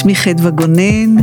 שמי 0.00 0.14
חדווה 0.14 0.50
גונן, 0.50 1.16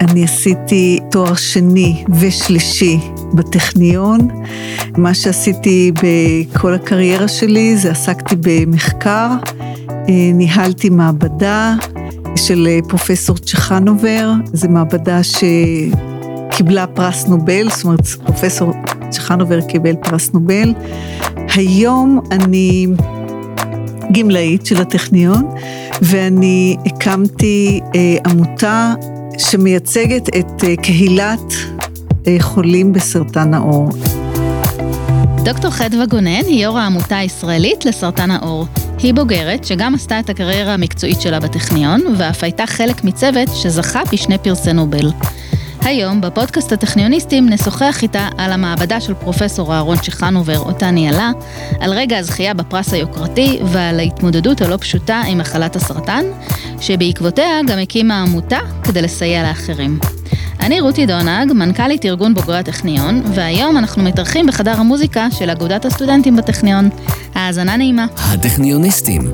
אני 0.00 0.24
עשיתי 0.24 0.98
תואר 1.10 1.34
שני 1.34 2.04
ושלישי 2.20 2.98
בטכניון. 3.34 4.28
מה 4.96 5.14
שעשיתי 5.14 5.92
בכל 6.02 6.74
הקריירה 6.74 7.28
שלי 7.28 7.76
זה 7.76 7.90
עסקתי 7.90 8.34
במחקר, 8.40 9.28
אה, 9.90 10.30
ניהלתי 10.34 10.88
מעבדה 10.88 11.74
של 12.36 12.68
פרופסור 12.88 13.36
צ'חנובר, 13.36 14.32
זו 14.52 14.68
מעבדה 14.68 15.20
שקיבלה 15.22 16.86
פרס 16.86 17.26
נובל, 17.26 17.68
זאת 17.70 17.84
אומרת 17.84 18.06
פרופסור 18.06 18.72
צ'חנובר 19.10 19.60
קיבל 19.60 19.94
פרס 20.02 20.30
נובל. 20.32 20.74
היום 21.54 22.20
אני 22.30 22.86
גמלאית 24.12 24.66
של 24.66 24.80
הטכניון, 24.80 25.54
ואני 26.02 26.76
הקמתי 26.86 27.80
אה, 27.94 28.30
עמותה 28.30 28.94
שמייצגת 29.38 30.28
את 30.28 30.64
אה, 30.64 30.76
קהילת 30.76 31.52
אה, 32.26 32.36
חולים 32.40 32.92
בסרטן 32.92 33.54
העור. 33.54 33.88
דוקטור 35.44 35.70
חדווה 35.70 36.06
גונן 36.06 36.44
היא 36.46 36.64
יו"ר 36.64 36.78
העמותה 36.78 37.16
הישראלית 37.16 37.84
לסרטן 37.84 38.30
העור. 38.30 38.66
היא 39.02 39.14
בוגרת 39.14 39.64
שגם 39.64 39.94
עשתה 39.94 40.20
את 40.20 40.30
הקריירה 40.30 40.74
המקצועית 40.74 41.20
שלה 41.20 41.40
בטכניון, 41.40 42.00
ואף 42.18 42.44
הייתה 42.44 42.66
חלק 42.66 43.04
מצוות 43.04 43.48
שזכה 43.54 44.00
בשני 44.12 44.38
פרסי 44.38 44.72
נובל. 44.72 45.10
היום, 45.88 46.20
בפודקאסט 46.20 46.72
הטכניוניסטים, 46.72 47.48
נשוחח 47.48 48.02
איתה 48.02 48.28
על 48.38 48.52
המעבדה 48.52 49.00
של 49.00 49.14
פרופסור 49.14 49.74
אהרון 49.74 49.96
צ'חנובר, 49.96 50.58
אותה 50.58 50.90
ניהלה, 50.90 51.30
על 51.80 51.92
רגע 51.92 52.18
הזכייה 52.18 52.54
בפרס 52.54 52.92
היוקרתי 52.92 53.58
ועל 53.64 54.00
ההתמודדות 54.00 54.62
הלא 54.62 54.76
פשוטה 54.76 55.22
עם 55.26 55.38
מחלת 55.38 55.76
הסרטן, 55.76 56.24
שבעקבותיה 56.80 57.60
גם 57.66 57.78
הקימה 57.78 58.22
עמותה 58.22 58.58
כדי 58.82 59.02
לסייע 59.02 59.42
לאחרים. 59.42 59.98
אני 60.60 60.80
רותי 60.80 61.06
דונג, 61.06 61.52
מנכ"לית 61.52 62.04
ארגון 62.04 62.34
בוגרי 62.34 62.58
הטכניון, 62.58 63.22
והיום 63.34 63.78
אנחנו 63.78 64.02
מתארחים 64.02 64.46
בחדר 64.46 64.80
המוזיקה 64.80 65.28
של 65.30 65.50
אגודת 65.50 65.84
הסטודנטים 65.84 66.36
בטכניון. 66.36 66.88
האזנה 67.34 67.76
נעימה. 67.76 68.06
הטכניוניסטים, 68.16 69.32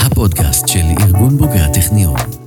הפודקאסט 0.00 0.68
של 0.68 0.84
ארגון 1.00 1.36
בוגרי 1.38 1.60
הטכניון. 1.60 2.41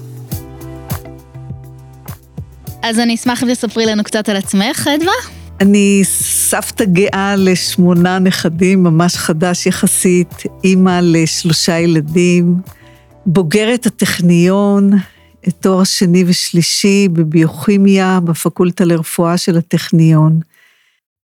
אז 2.88 3.00
אני 3.00 3.16
אשמח 3.16 3.44
אם 3.44 3.54
תספרי 3.54 3.86
לנו 3.86 4.04
קצת 4.04 4.30
על 4.30 4.36
עצמך, 4.36 4.78
חדווה. 4.78 5.14
אני 5.62 6.02
סבתא 6.04 6.86
גאה 6.86 7.36
לשמונה 7.36 8.20
נכדים, 8.20 8.84
ממש 8.84 9.16
חדש 9.16 9.66
יחסית, 9.66 10.34
אימא 10.64 11.00
לשלושה 11.04 11.80
ילדים, 11.80 12.56
בוגרת 13.26 13.86
הטכניון, 13.86 14.92
תואר 15.60 15.84
שני 15.84 16.24
ושלישי 16.28 17.08
בביוכימיה 17.08 18.20
בפקולטה 18.24 18.86
לרפואה 18.86 19.38
של 19.38 19.58
הטכניון. 19.58 20.40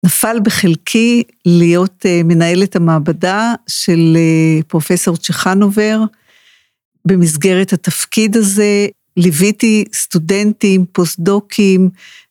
נפל 0.06 0.38
בחלקי 0.44 1.24
להיות 1.46 2.06
אה, 2.06 2.22
מנהלת 2.24 2.76
המעבדה 2.76 3.54
של 3.68 4.18
אה, 4.18 4.64
פרופסור 4.68 5.18
צ'חנובר. 5.18 6.00
במסגרת 7.06 7.74
התפקיד 7.74 8.38
הזה 8.38 8.88
ליוויתי 9.18 9.86
סטודנטים, 9.94 10.86
פוסט-דוקים, 10.92 11.90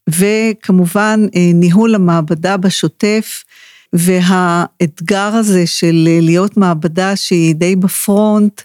וכמובן 0.08 1.26
אה, 1.34 1.50
ניהול 1.54 1.94
המעבדה 1.94 2.56
בשוטף, 2.56 3.44
והאתגר 3.92 5.34
הזה 5.34 5.66
של 5.66 6.08
אה, 6.10 6.18
להיות 6.22 6.56
מעבדה 6.56 7.16
שהיא 7.16 7.54
די 7.54 7.76
בפרונט, 7.76 8.60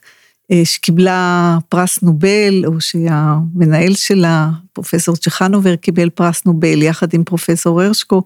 אה, 0.52 0.62
שקיבלה 0.66 1.58
פרס 1.70 2.02
נובל, 2.02 2.66
או 2.66 2.82
שהמנהל 2.82 3.94
שלה, 3.94 4.50
פרופסור 4.73 5.16
צ'חנובר, 5.16 5.76
קיבל 5.76 6.10
פרס 6.10 6.45
נובל 6.45 6.82
יחד 6.82 7.14
עם 7.14 7.23
פרופסור 7.23 7.82
הרשקו, 7.82 8.23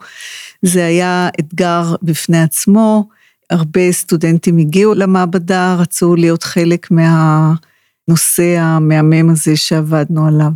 זה 0.62 0.86
היה 0.86 1.30
אתגר 1.40 1.96
בפני 2.02 2.42
עצמו. 2.42 3.08
הרבה 3.50 3.92
סטודנטים 3.92 4.58
הגיעו 4.58 4.94
למעבדה, 4.94 5.76
רצו 5.80 6.16
להיות 6.16 6.44
חלק 6.44 6.92
מה... 6.92 7.54
הנושא 8.08 8.58
המהמם 8.60 9.30
הזה 9.30 9.58
שעבדנו 9.58 10.28
עליו. 10.28 10.52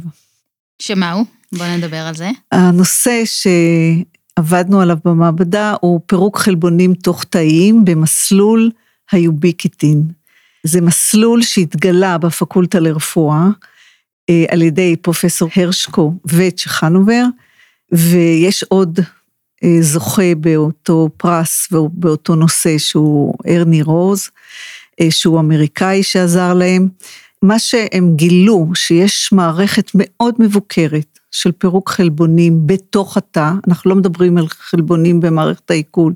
שמה 0.81 1.11
הוא? 1.11 1.25
בוא 1.51 1.66
נדבר 1.66 1.97
על 1.97 2.16
זה. 2.16 2.29
הנושא 2.51 3.23
שעבדנו 3.25 4.81
עליו 4.81 4.97
במעבדה 5.06 5.75
הוא 5.81 6.00
פירוק 6.05 6.38
חלבונים 6.38 6.94
תוך 6.94 7.23
תאיים 7.23 7.85
במסלול 7.85 8.72
היוביקיטין. 9.11 10.03
זה 10.63 10.81
מסלול 10.81 11.41
שהתגלה 11.41 12.17
בפקולטה 12.17 12.79
לרפואה 12.79 13.47
אה, 14.29 14.45
על 14.50 14.61
ידי 14.61 14.95
פרופסור 15.01 15.50
הרשקו 15.55 16.13
וצ'חנובר, 16.25 17.25
ויש 17.91 18.63
עוד 18.63 19.00
אה, 19.63 19.78
זוכה 19.81 20.35
באותו 20.38 21.09
פרס 21.17 21.72
ובאותו 21.72 22.35
נושא 22.35 22.78
שהוא 22.78 23.34
ארני 23.47 23.81
רוז, 23.81 24.29
אה, 25.01 25.11
שהוא 25.11 25.39
אמריקאי 25.39 26.03
שעזר 26.03 26.53
להם. 26.53 26.88
מה 27.47 27.59
שהם 27.59 28.16
גילו, 28.16 28.67
שיש 28.75 29.31
מערכת 29.31 29.91
מאוד 29.94 30.35
מבוקרת 30.39 31.19
של 31.31 31.51
פירוק 31.51 31.89
חלבונים 31.89 32.67
בתוך 32.67 33.17
התא, 33.17 33.51
אנחנו 33.67 33.89
לא 33.89 33.95
מדברים 33.95 34.38
על 34.38 34.47
חלבונים 34.47 35.19
במערכת 35.19 35.72
העיכול, 35.72 36.13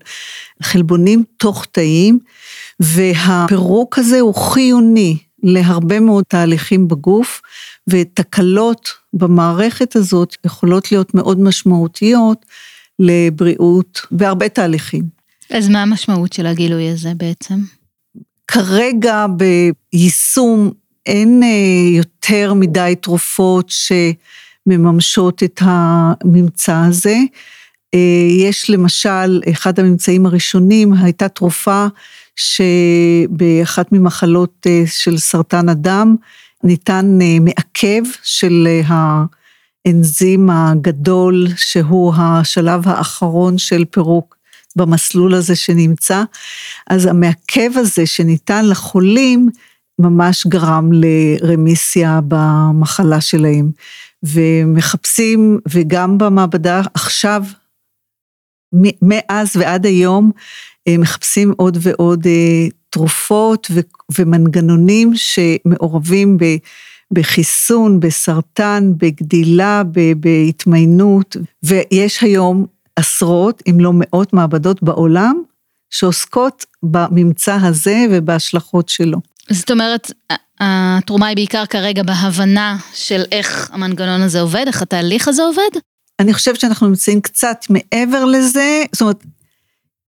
חלבונים 0.64 1.24
תוך 1.38 1.66
תאים, 1.72 2.20
והפירוק 2.80 4.00
הזה 4.00 4.20
הוא 4.20 4.36
חיוני 4.36 5.18
להרבה 5.44 6.00
מאוד 6.00 6.24
תהליכים 6.28 6.88
בגוף, 6.88 7.42
ותקלות 7.90 8.90
במערכת 9.14 9.96
הזאת 9.96 10.36
יכולות 10.46 10.92
להיות 10.92 11.14
מאוד 11.14 11.40
משמעותיות 11.40 12.46
לבריאות 13.00 14.02
בהרבה 14.12 14.50
תהליכים. 14.50 15.04
אז 15.54 15.70
מה 15.70 15.82
המשמעות 15.82 16.34
של 16.34 16.46
הגילוי 16.46 16.90
הזה 16.90 17.12
בעצם? 17.18 17.56
כרגע 18.48 19.26
ביישום 19.28 20.72
אין 21.10 21.44
אה, 21.44 21.98
יותר 21.98 22.54
מדי 22.54 22.96
תרופות 23.02 23.70
שמממשות 23.70 25.44
את 25.44 25.62
הממצא 25.64 26.84
הזה. 26.88 27.18
אה, 27.94 28.28
יש 28.40 28.70
למשל, 28.70 29.42
אחד 29.52 29.80
הממצאים 29.80 30.26
הראשונים 30.26 30.94
הייתה 30.94 31.28
תרופה 31.28 31.86
שבאחת 32.36 33.92
ממחלות 33.92 34.68
אה, 34.68 34.84
של 34.88 35.18
סרטן 35.18 35.70
הדם 35.70 36.16
ניתן 36.64 37.20
מעכב 37.42 38.02
של 38.24 38.68
האנזים 38.88 40.50
הגדול, 40.50 41.48
שהוא 41.56 42.14
השלב 42.18 42.88
האחרון 42.88 43.58
של 43.58 43.86
פירוק 43.86 44.38
במסלול 44.76 45.34
הזה 45.34 45.56
שנמצא. 45.56 46.24
אז 46.90 47.06
המעכב 47.06 47.70
הזה 47.76 48.06
שניתן 48.06 48.66
לחולים, 48.66 49.50
ממש 50.00 50.48
גרם 50.48 50.90
לרמיסיה 50.94 52.20
במחלה 52.28 53.22
שלהם. 53.22 53.72
ומחפשים, 54.24 55.60
וגם 55.70 56.18
במעבדה 56.18 56.82
עכשיו, 56.94 57.44
מאז 59.02 59.56
ועד 59.56 59.86
היום, 59.86 60.32
אה, 60.88 60.98
מחפשים 60.98 61.54
עוד 61.58 61.78
ועוד 61.82 62.28
אה, 62.28 62.68
תרופות 62.90 63.68
ומנגנונים 64.18 65.12
שמעורבים 65.16 66.38
בחיסון, 67.14 68.00
בסרטן, 68.00 68.92
בגדילה, 68.98 69.84
בהתמיינות, 70.20 71.38
ויש 71.64 72.24
היום 72.24 72.66
עשרות, 72.96 73.64
אם 73.70 73.80
לא 73.80 73.92
מאות 73.94 74.34
מעבדות 74.34 74.84
בעולם, 74.84 75.42
שעוסקות 75.90 76.66
בממצא 76.84 77.58
הזה 77.62 78.06
ובהשלכות 78.12 78.90
שלו. 78.90 79.18
זאת 79.50 79.72
אומרת, 79.72 80.12
התרומה 80.60 81.28
היא 81.28 81.36
בעיקר 81.36 81.66
כרגע 81.66 82.04
בהבנה 82.04 82.78
של 82.94 83.24
איך 83.32 83.70
המנגנון 83.74 84.22
הזה 84.22 84.42
עובד, 84.42 84.64
איך 84.68 84.82
התהליך 84.82 85.28
הזה 85.28 85.44
עובד? 85.44 85.80
אני 86.20 86.34
חושבת 86.34 86.60
שאנחנו 86.60 86.88
נמצאים 86.88 87.22
קצת 87.22 87.66
מעבר 87.70 88.26
לזה, 88.26 88.84
זאת 88.92 89.02
אומרת, 89.02 89.24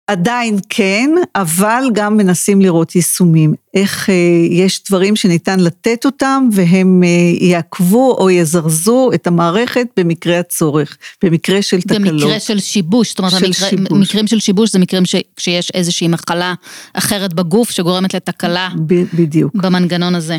עדיין 0.08 0.58
כן, 0.68 1.10
אבל 1.34 1.84
גם 1.92 2.16
מנסים 2.16 2.60
לראות 2.60 2.96
יישומים. 2.96 3.54
איך 3.74 4.10
אה, 4.10 4.14
יש 4.50 4.82
דברים 4.88 5.16
שניתן 5.16 5.60
לתת 5.60 6.04
אותם 6.04 6.48
והם 6.52 7.02
אה, 7.04 7.46
יעקבו 7.46 8.16
או 8.18 8.30
יזרזו 8.30 9.10
את 9.14 9.26
המערכת 9.26 9.86
במקרה 9.96 10.38
הצורך, 10.38 10.96
במקרה 11.24 11.62
של 11.62 11.80
תקלות. 11.80 12.22
במקרה 12.22 12.40
של 12.40 12.58
שיבוש, 12.58 13.08
זאת 13.08 13.18
אומרת, 13.18 13.32
של 13.32 13.44
המקרה, 13.44 13.68
שיבוש. 13.68 13.92
מקרים 13.92 14.26
של 14.26 14.40
שיבוש 14.40 14.72
זה 14.72 14.78
מקרים 14.78 15.04
ש, 15.04 15.14
כשיש 15.36 15.70
איזושהי 15.70 16.08
מחלה 16.08 16.54
אחרת 16.94 17.34
בגוף 17.34 17.70
שגורמת 17.70 18.14
לתקלה. 18.14 18.68
ב, 18.86 19.02
בדיוק. 19.14 19.54
במנגנון 19.54 20.14
הזה. 20.14 20.38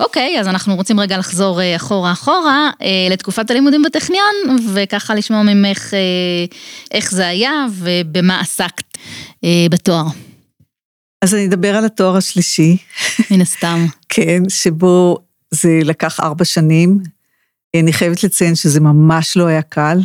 אוקיי, 0.00 0.40
אז 0.40 0.48
אנחנו 0.48 0.74
רוצים 0.74 1.00
רגע 1.00 1.18
לחזור 1.18 1.60
אה, 1.60 1.76
אחורה 1.76 2.12
אחורה 2.12 2.70
אה, 2.82 3.08
לתקופת 3.10 3.50
הלימודים 3.50 3.82
בטכניון, 3.82 4.34
וככה 4.74 5.14
לשמוע 5.14 5.42
ממך 5.42 5.94
אה, 5.94 5.98
איך 6.90 7.10
זה 7.10 7.26
היה 7.26 7.66
ובמה 7.72 8.40
עסקת 8.40 8.98
בתואר. 9.70 10.04
אז 11.22 11.34
אני 11.34 11.46
אדבר 11.46 11.76
על 11.76 11.84
התואר 11.84 12.16
השלישי. 12.16 12.76
מן 13.30 13.40
הסתם. 13.40 13.86
כן, 14.08 14.42
שבו 14.48 15.18
זה 15.50 15.80
לקח 15.84 16.20
ארבע 16.20 16.44
שנים. 16.44 16.98
אני 17.76 17.92
חייבת 17.92 18.24
לציין 18.24 18.54
שזה 18.54 18.80
ממש 18.80 19.36
לא 19.36 19.46
היה 19.46 19.62
קל. 19.62 19.98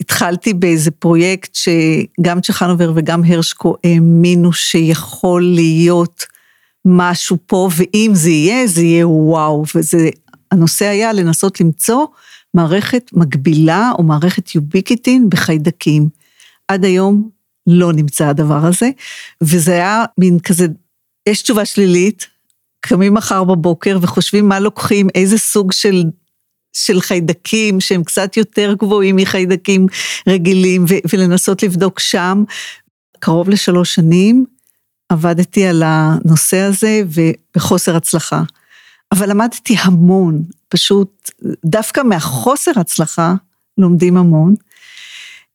התחלתי 0.00 0.54
באיזה 0.54 0.90
פרויקט 0.90 1.54
שגם 1.54 2.40
צ'חנובר 2.40 2.92
וגם 2.94 3.24
הרשקו 3.24 3.76
האמינו 3.84 4.52
שיכול 4.52 5.42
להיות 5.42 6.24
משהו 6.84 7.36
פה, 7.46 7.68
ואם 7.76 8.10
זה 8.14 8.30
יהיה, 8.30 8.66
זה 8.66 8.82
יהיה 8.82 9.08
וואו. 9.08 9.64
וזה, 9.74 10.08
הנושא 10.50 10.84
היה 10.84 11.12
לנסות 11.12 11.60
למצוא 11.60 12.06
מערכת 12.54 13.10
מקבילה 13.12 13.92
או 13.98 14.02
מערכת 14.02 14.54
יוביקיטין 14.54 15.30
בחיידקים. 15.30 16.08
עד 16.68 16.84
היום 16.84 17.28
לא 17.66 17.92
נמצא 17.92 18.28
הדבר 18.28 18.66
הזה, 18.66 18.90
וזה 19.40 19.72
היה 19.72 20.04
מין 20.18 20.38
כזה, 20.38 20.66
יש 21.28 21.42
תשובה 21.42 21.64
שלילית, 21.64 22.26
קמים 22.80 23.14
מחר 23.14 23.44
בבוקר 23.44 23.98
וחושבים 24.02 24.48
מה 24.48 24.60
לוקחים, 24.60 25.08
איזה 25.14 25.38
סוג 25.38 25.72
של, 25.72 26.04
של 26.72 27.00
חיידקים 27.00 27.80
שהם 27.80 28.04
קצת 28.04 28.36
יותר 28.36 28.74
גבוהים 28.78 29.16
מחיידקים 29.16 29.86
רגילים, 30.28 30.84
ו, 30.88 30.94
ולנסות 31.12 31.62
לבדוק 31.62 32.00
שם. 32.00 32.44
קרוב 33.18 33.48
לשלוש 33.48 33.94
שנים 33.94 34.44
עבדתי 35.10 35.66
על 35.66 35.82
הנושא 35.86 36.56
הזה 36.56 37.02
ובחוסר 37.06 37.96
הצלחה. 37.96 38.42
אבל 39.12 39.30
למדתי 39.30 39.76
המון, 39.78 40.42
פשוט 40.68 41.30
דווקא 41.64 42.00
מהחוסר 42.00 42.70
הצלחה 42.76 43.34
לומדים 43.78 44.16
המון, 44.16 44.54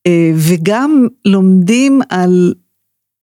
אה, 0.07 0.31
וגם 0.35 1.07
לומדים 1.25 2.01
על, 2.09 2.53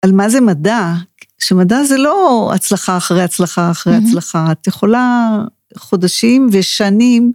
על 0.02 0.12
מה 0.12 0.28
זה 0.28 0.40
מדע, 0.40 0.92
שמדע 1.38 1.84
זה 1.84 1.96
לא 1.96 2.50
הצלחה 2.54 2.96
אחרי 2.96 3.22
הצלחה 3.22 3.70
אחרי 3.70 3.96
mm-hmm. 3.96 4.08
הצלחה, 4.08 4.52
את 4.52 4.66
יכולה 4.66 5.38
חודשים 5.76 6.48
ושנים 6.52 7.32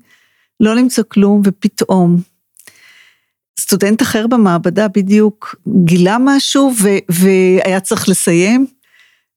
לא 0.60 0.76
למצוא 0.76 1.04
כלום 1.08 1.42
ופתאום. 1.44 2.22
סטודנט 3.60 4.02
אחר 4.02 4.28
במעבדה 4.28 4.88
בדיוק 4.88 5.56
גילה 5.86 6.18
משהו 6.20 6.74
ו, 6.82 6.90
והיה 7.10 7.80
צריך 7.80 8.10
לסיים, 8.10 8.68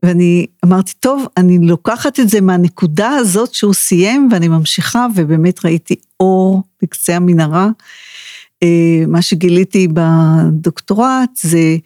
ואני 0.07 0.47
אמרתי, 0.65 0.93
טוב, 1.01 1.27
אני 1.37 1.59
לוקחת 1.59 2.21
את 2.21 2.29
זה 2.29 2.41
מהנקודה 2.41 3.09
הזאת 3.09 3.55
שהוא 3.55 3.75
סיים, 3.75 4.29
ואני 4.33 4.49
ממשיכה, 4.49 5.07
ובאמת 5.15 5.65
ראיתי 5.65 5.95
אור 6.21 6.63
בקצה 6.83 7.17
המנהרה. 7.17 7.69
אה, 8.63 9.05
מה 9.09 9.23
שגיליתי 9.23 9.89
בדוקטורט 9.93 11.31
זה 11.41 11.77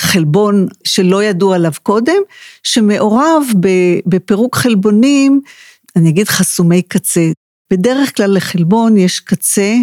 חלבון 0.00 0.66
שלא 0.84 1.22
ידעו 1.24 1.54
עליו 1.54 1.72
קודם, 1.82 2.22
שמעורב 2.62 3.42
בפירוק 4.06 4.56
חלבונים, 4.56 5.40
אני 5.96 6.08
אגיד 6.08 6.28
חסומי 6.28 6.82
קצה. 6.82 7.30
בדרך 7.72 8.16
כלל 8.16 8.36
לחלבון 8.36 8.96
יש 8.96 9.20
קצה 9.20 9.74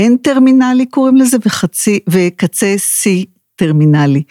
N-טרמינלי 0.00 0.86
קוראים 0.90 1.16
לזה, 1.16 1.36
וחצי, 1.46 2.00
וקצה 2.10 2.74
C-טרמינלי. 2.76 4.22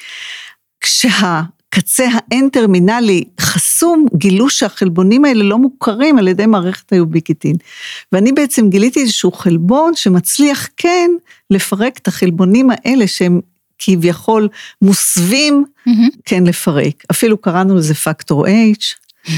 כשה... 0.81 1.41
הקצה 1.69 2.07
האין-טרמינלי 2.13 3.23
חסום, 3.39 4.07
גילו 4.15 4.49
שהחלבונים 4.49 5.25
האלה 5.25 5.43
לא 5.43 5.57
מוכרים 5.57 6.17
על 6.17 6.27
ידי 6.27 6.45
מערכת 6.45 6.93
היוביקיטין. 6.93 7.55
ואני 8.11 8.31
בעצם 8.31 8.69
גיליתי 8.69 9.01
איזשהו 9.01 9.31
חלבון 9.31 9.95
שמצליח 9.95 10.67
כן 10.77 11.11
לפרק 11.49 11.97
את 11.97 12.07
החלבונים 12.07 12.69
האלה 12.71 13.07
שהם 13.07 13.41
כביכול 13.79 14.47
מוסווים, 14.81 15.65
mm-hmm. 15.89 15.91
כן 16.25 16.43
לפרק. 16.43 17.03
אפילו 17.11 17.37
קראנו 17.37 17.75
לזה 17.75 17.93
פקטור 17.93 18.45
H. 18.47 19.05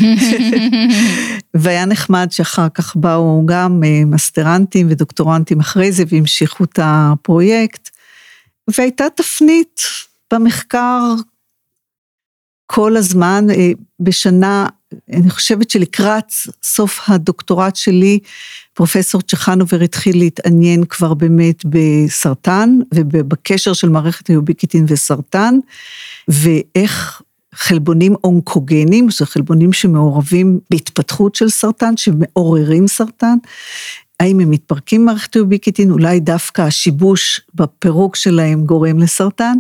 והיה 1.54 1.86
נחמד 1.86 2.28
שאחר 2.32 2.70
כך 2.70 2.96
באו 2.96 3.46
גם 3.46 3.84
אה, 3.84 4.06
מסטרנטים 4.06 4.88
ודוקטורנטים 4.90 5.60
אחרי 5.60 5.92
זה 5.92 6.04
והמשיכו 6.08 6.64
את 6.64 6.80
הפרויקט. 6.84 7.90
והייתה 8.68 9.06
תפנית 9.16 9.82
במחקר 10.34 11.14
כל 12.68 12.98
הזמן, 12.98 13.48
אה, 13.50 13.72
בשנה, 14.00 14.68
אני 15.14 15.30
חושבת 15.30 15.70
שלקראת 15.70 16.32
סוף 16.64 17.00
הדוקטורט 17.08 17.76
שלי, 17.76 18.20
פרופסור 18.74 19.22
צ'חנובר 19.22 19.82
התחיל 19.82 20.18
להתעניין 20.18 20.84
כבר 20.86 21.14
באמת 21.14 21.64
בסרטן, 21.66 22.80
ובקשר 22.94 23.74
של 23.74 23.90
מערכת 23.90 24.28
היוביקיטין 24.28 24.86
וסרטן, 24.88 25.56
ואיך 26.28 27.22
חלבונים 27.54 28.16
אונקוגנים, 28.24 29.12
זה 29.12 29.26
חלבונים 29.26 29.74
שמעורבים 29.74 30.60
בהתפתחות 30.72 31.36
של 31.36 31.50
סרטן, 31.50 31.98
שמעוררים 31.98 32.88
סרטן, 32.88 33.38
האם 34.20 34.40
הם 34.40 34.52
מתפרקים 34.52 35.02
במערכת 35.02 35.34
היוביקיטין, 35.34 35.92
אולי 35.92 36.20
דווקא 36.20 36.62
השיבוש 36.62 37.42
בפירוק 37.56 38.16
שלהם 38.16 38.66
גורם 38.66 39.00
לסרטן, 39.00 39.58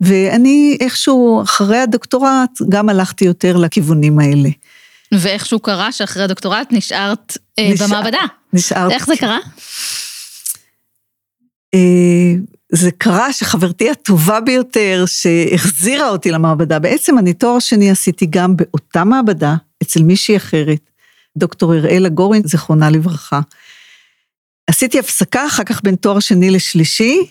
ואני 0.00 0.76
איכשהו 0.80 1.42
אחרי 1.42 1.78
הדוקטורט 1.78 2.50
גם 2.68 2.88
הלכתי 2.88 3.24
יותר 3.24 3.56
לכיוונים 3.56 4.18
האלה. 4.18 4.48
ואיכשהו 5.12 5.60
קרה 5.60 5.92
שאחרי 5.92 6.22
הדוקטורט 6.22 6.68
נשארת 6.70 7.38
אה, 7.58 7.70
נשאר, 7.72 7.86
במעבדה. 7.86 8.18
נשארת. 8.52 8.92
איך 8.92 9.06
זה 9.06 9.16
קרה? 9.16 9.38
אה, 11.74 12.34
זה 12.72 12.90
קרה 12.90 13.32
שחברתי 13.32 13.90
הטובה 13.90 14.40
ביותר 14.40 15.04
שהחזירה 15.06 16.08
אותי 16.08 16.30
למעבדה, 16.30 16.78
בעצם 16.78 17.18
אני 17.18 17.32
תואר 17.32 17.58
שני 17.58 17.90
עשיתי 17.90 18.26
גם 18.30 18.56
באותה 18.56 19.04
מעבדה, 19.04 19.54
אצל 19.82 20.02
מישהי 20.02 20.36
אחרת, 20.36 20.90
דוקטור 21.36 21.74
אראלה 21.74 22.08
גורין, 22.08 22.42
זיכרונה 22.44 22.90
לברכה. 22.90 23.40
עשיתי 24.70 24.98
הפסקה 24.98 25.46
אחר 25.46 25.64
כך 25.64 25.82
בין 25.82 25.96
תואר 25.96 26.20
שני 26.20 26.50
לשלישי, 26.50 27.26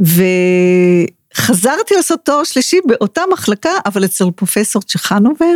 וחזרתי 0.00 1.94
לעשות 1.94 2.20
תואר 2.24 2.44
שלישי 2.44 2.76
באותה 2.86 3.22
מחלקה, 3.32 3.70
אבל 3.86 4.04
אצל 4.04 4.24
פרופסור 4.36 4.82
צ'חנובר. 4.82 5.54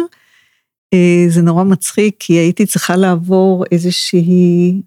אה, 0.94 1.25
זה 1.28 1.42
נורא 1.42 1.64
מצחיק, 1.64 2.16
כי 2.19 2.32
הייתי 2.32 2.66
צריכה 2.66 2.96
לעבור 2.96 3.64
איזושהי, 3.72 4.82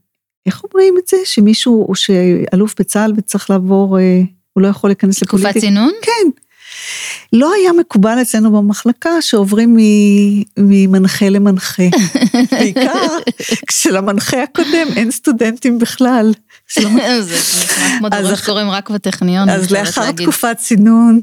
איך 0.46 0.64
אומרים 0.64 0.96
את 0.98 1.08
זה? 1.08 1.18
שמישהו, 1.26 1.92
שאלוף 1.96 2.76
בצה"ל 2.80 3.14
וצריך 3.18 3.50
לעבור, 3.50 4.00
אה, 4.00 4.22
הוא 4.54 4.62
לא 4.62 4.68
יכול 4.68 4.90
להיכנס 4.90 5.24
לפוליטיקה. 5.24 5.52
תקופת 5.52 5.66
צינון? 5.66 5.92
כן. 6.02 6.30
לא 7.34 7.54
היה 7.54 7.74
מקובל 7.74 8.22
אצלנו 8.22 8.52
במחלקה 8.52 9.22
שעוברים 9.22 9.78
ממנחה 10.58 11.30
למנחה. 11.30 11.84
בעיקר 12.52 13.18
כשלמנחה 13.68 14.44
הקודם 14.44 14.88
אין 14.96 15.12
סטודנטים 15.12 15.80
בכלל. 15.80 16.34
זה 16.76 16.90
נשמע 16.90 17.98
כמו 18.00 18.10
דבר 18.10 18.36
שקוראים 18.36 18.70
רק 18.70 18.90
בטכניון. 18.90 19.50
אז 19.50 19.72
לאחר 19.72 20.12
תקופת 20.12 20.58
צינון, 20.58 21.20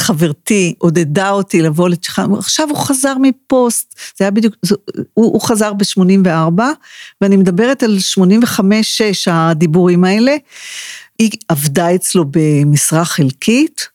חברתי 0.00 0.74
עודדה 0.78 1.30
אותי 1.30 1.62
לבוא 1.62 1.88
לצ'חן, 1.88 2.34
עכשיו 2.38 2.68
הוא 2.68 2.78
חזר 2.78 3.14
מפוסט, 3.20 3.94
זה 4.18 4.24
היה 4.24 4.30
בדיוק, 4.30 4.54
זה, 4.62 4.74
הוא, 5.14 5.32
הוא 5.32 5.40
חזר 5.40 5.72
ב-84, 5.72 6.62
ואני 7.20 7.36
מדברת 7.36 7.82
על 7.82 7.96
85-6 8.58 8.60
הדיבורים 9.30 10.04
האלה. 10.04 10.36
היא 11.18 11.30
עבדה 11.48 11.94
אצלו 11.94 12.24
במשרה 12.30 13.04
חלקית, 13.04 13.88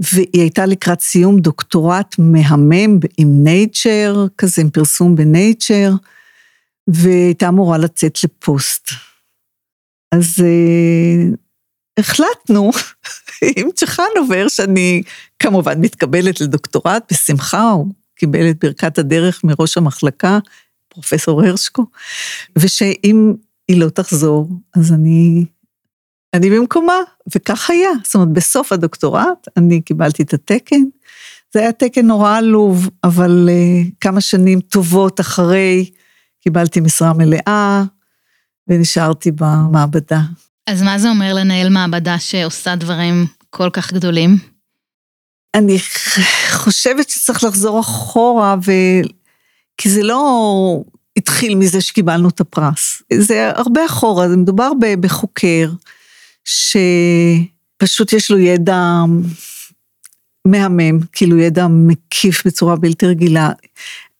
והיא 0.00 0.28
הייתה 0.32 0.66
לקראת 0.66 1.00
סיום 1.00 1.40
דוקטורט 1.40 2.14
מהמם 2.18 2.98
עם 3.18 3.44
נייצ'ר, 3.44 4.26
כזה 4.38 4.62
עם 4.62 4.70
פרסום 4.70 5.16
בנייצ'ר, 5.16 5.92
והייתה 6.88 7.48
אמורה 7.48 7.78
לצאת 7.78 8.18
לפוסט. 8.24 8.90
אז 10.14 10.34
uh, 10.38 11.36
החלטנו 11.98 12.70
עם 13.56 13.68
צ'חנובר 13.74 14.48
שאני 14.48 15.02
כמובן 15.38 15.80
מתקבלת 15.80 16.40
לדוקטורט 16.40 17.12
בשמחה, 17.12 17.70
הוא 17.70 17.86
קיבל 18.14 18.50
את 18.50 18.64
ברכת 18.64 18.98
הדרך 18.98 19.44
מראש 19.44 19.76
המחלקה, 19.76 20.38
פרופסור 20.88 21.42
הרשקו, 21.42 21.86
ושאם 22.58 23.34
היא 23.68 23.80
לא 23.80 23.88
תחזור, 23.88 24.48
אז 24.76 24.92
אני 24.92 25.44
אני 26.34 26.50
במקומה, 26.50 26.98
וכך 27.34 27.70
היה. 27.70 27.90
זאת 28.04 28.14
אומרת, 28.14 28.28
בסוף 28.28 28.72
הדוקטורט 28.72 29.48
אני 29.56 29.80
קיבלתי 29.80 30.22
את 30.22 30.34
התקן. 30.34 30.82
זה 31.54 31.60
היה 31.60 31.72
תקן 31.72 32.06
נורא 32.06 32.36
עלוב, 32.36 32.88
אבל 33.04 33.48
uh, 33.48 33.90
כמה 34.00 34.20
שנים 34.20 34.60
טובות 34.60 35.20
אחרי 35.20 35.90
קיבלתי 36.40 36.80
משרה 36.80 37.12
מלאה, 37.12 37.84
ונשארתי 38.68 39.30
במעבדה. 39.30 40.20
אז 40.66 40.82
מה 40.82 40.98
זה 40.98 41.10
אומר 41.10 41.34
לנהל 41.34 41.68
מעבדה 41.68 42.18
שעושה 42.18 42.76
דברים 42.76 43.26
כל 43.50 43.70
כך 43.72 43.92
גדולים? 43.92 44.36
אני 45.54 45.78
חושבת 46.52 47.10
שצריך 47.10 47.44
לחזור 47.44 47.80
אחורה, 47.80 48.56
ו... 48.66 48.72
כי 49.76 49.90
זה 49.90 50.02
לא 50.02 50.82
התחיל 51.16 51.54
מזה 51.54 51.80
שקיבלנו 51.80 52.28
את 52.28 52.40
הפרס. 52.40 53.02
זה 53.18 53.50
הרבה 53.54 53.86
אחורה, 53.86 54.28
זה 54.28 54.36
מדובר 54.36 54.70
בחוקר. 55.00 55.70
שפשוט 56.48 58.12
יש 58.12 58.30
לו 58.30 58.38
ידע 58.38 59.02
מהמם, 60.44 60.98
כאילו 61.12 61.38
ידע 61.38 61.66
מקיף 61.70 62.46
בצורה 62.46 62.76
בלתי 62.76 63.06
רגילה. 63.06 63.50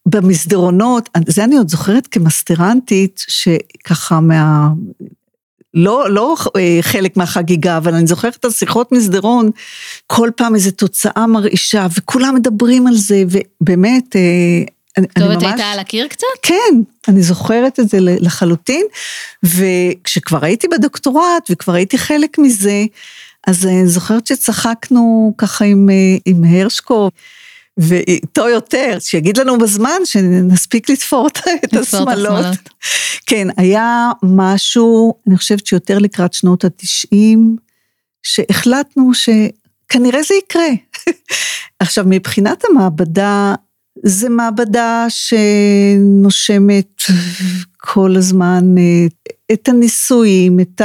במסדרונות, 0.09 1.09
זה 1.27 1.45
אני 1.45 1.57
עוד 1.57 1.69
זוכרת 1.69 2.07
כמסטרנטית, 2.07 3.25
שככה 3.29 4.21
מה... 4.21 4.69
לא, 5.75 6.11
לא 6.11 6.37
אה, 6.57 6.79
חלק 6.81 7.17
מהחגיגה, 7.17 7.77
אבל 7.77 7.95
אני 7.95 8.07
זוכרת 8.07 8.37
את 8.37 8.45
השיחות 8.45 8.93
מסדרון, 8.93 9.51
כל 10.07 10.31
פעם 10.37 10.55
איזו 10.55 10.71
תוצאה 10.71 11.27
מרעישה, 11.27 11.87
וכולם 11.99 12.35
מדברים 12.35 12.87
על 12.87 12.95
זה, 12.95 13.25
ובאמת, 13.61 14.17
אה, 14.99 15.03
אני, 15.17 15.27
אני 15.27 15.35
ממש... 15.35 15.37
כתובת 15.37 15.53
הייתה 15.53 15.71
על 15.71 15.79
הקיר 15.79 16.09
קצת? 16.09 16.27
כן, 16.43 16.75
אני 17.09 17.23
זוכרת 17.23 17.81
את 17.81 17.89
זה 17.89 17.99
לחלוטין, 18.01 18.87
וכשכבר 19.43 20.45
הייתי 20.45 20.69
בדוקטורט 20.69 21.51
וכבר 21.51 21.73
הייתי 21.73 21.99
חלק 21.99 22.39
מזה, 22.39 22.85
אז 23.47 23.67
אני 23.67 23.87
זוכרת 23.87 24.27
שצחקנו 24.27 25.35
ככה 25.39 25.65
עם, 25.65 25.89
עם 26.27 26.45
הרשקו. 26.45 27.11
ואיתו 27.79 28.49
יותר, 28.49 28.97
שיגיד 29.01 29.37
לנו 29.37 29.59
בזמן 29.59 30.01
שנספיק 30.05 30.91
לתפור 30.91 31.27
את 31.65 31.75
השמאלות. 31.75 32.47
כן, 33.27 33.49
היה 33.57 34.11
משהו, 34.23 35.15
אני 35.27 35.37
חושבת 35.37 35.67
שיותר 35.67 35.99
לקראת 35.99 36.33
שנות 36.33 36.65
התשעים, 36.65 37.57
שהחלטנו 38.23 39.11
שכנראה 39.15 40.23
זה 40.23 40.35
יקרה. 40.35 40.69
עכשיו, 41.81 42.05
מבחינת 42.09 42.65
המעבדה, 42.65 43.55
זה 44.03 44.29
מעבדה 44.29 45.07
שנושמת 45.09 47.03
כל 47.77 48.17
הזמן 48.17 48.79
אה, 48.79 49.07
את 49.53 49.69
הניסויים, 49.69 50.61
את 50.61 50.83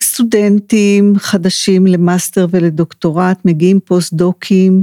הסטודנטים 0.00 1.14
חדשים 1.18 1.86
למאסטר 1.86 2.46
ולדוקטורט, 2.50 3.38
מגיעים 3.44 3.80
פוסט-דוקים, 3.80 4.82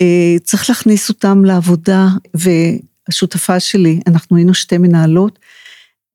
אה, 0.00 0.36
צריך 0.44 0.70
להכניס 0.70 1.08
אותם 1.08 1.44
לעבודה, 1.44 2.08
והשותפה 2.34 3.60
שלי, 3.60 4.00
אנחנו 4.06 4.36
היינו 4.36 4.54
שתי 4.54 4.78
מנהלות, 4.78 5.38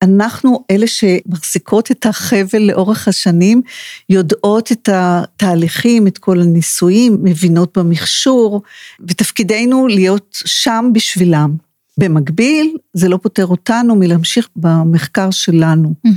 אנחנו 0.05 0.63
אלה 0.71 0.88
שמחזיקות 0.88 1.91
את 1.91 2.05
החבל 2.05 2.62
לאורך 2.62 3.07
השנים, 3.07 3.62
יודעות 4.09 4.71
את 4.71 4.89
התהליכים, 4.93 6.07
את 6.07 6.17
כל 6.17 6.41
הניסויים, 6.41 7.17
מבינות 7.24 7.77
במכשור, 7.77 8.62
ותפקידנו 9.00 9.88
להיות 9.88 10.41
שם 10.45 10.89
בשבילם. 10.93 11.55
במקביל, 11.97 12.77
זה 12.93 13.09
לא 13.09 13.17
פוטר 13.17 13.46
אותנו 13.45 13.95
מלהמשיך 13.95 14.50
במחקר 14.55 15.31
שלנו. 15.31 15.93
Mm-hmm. 16.07 16.09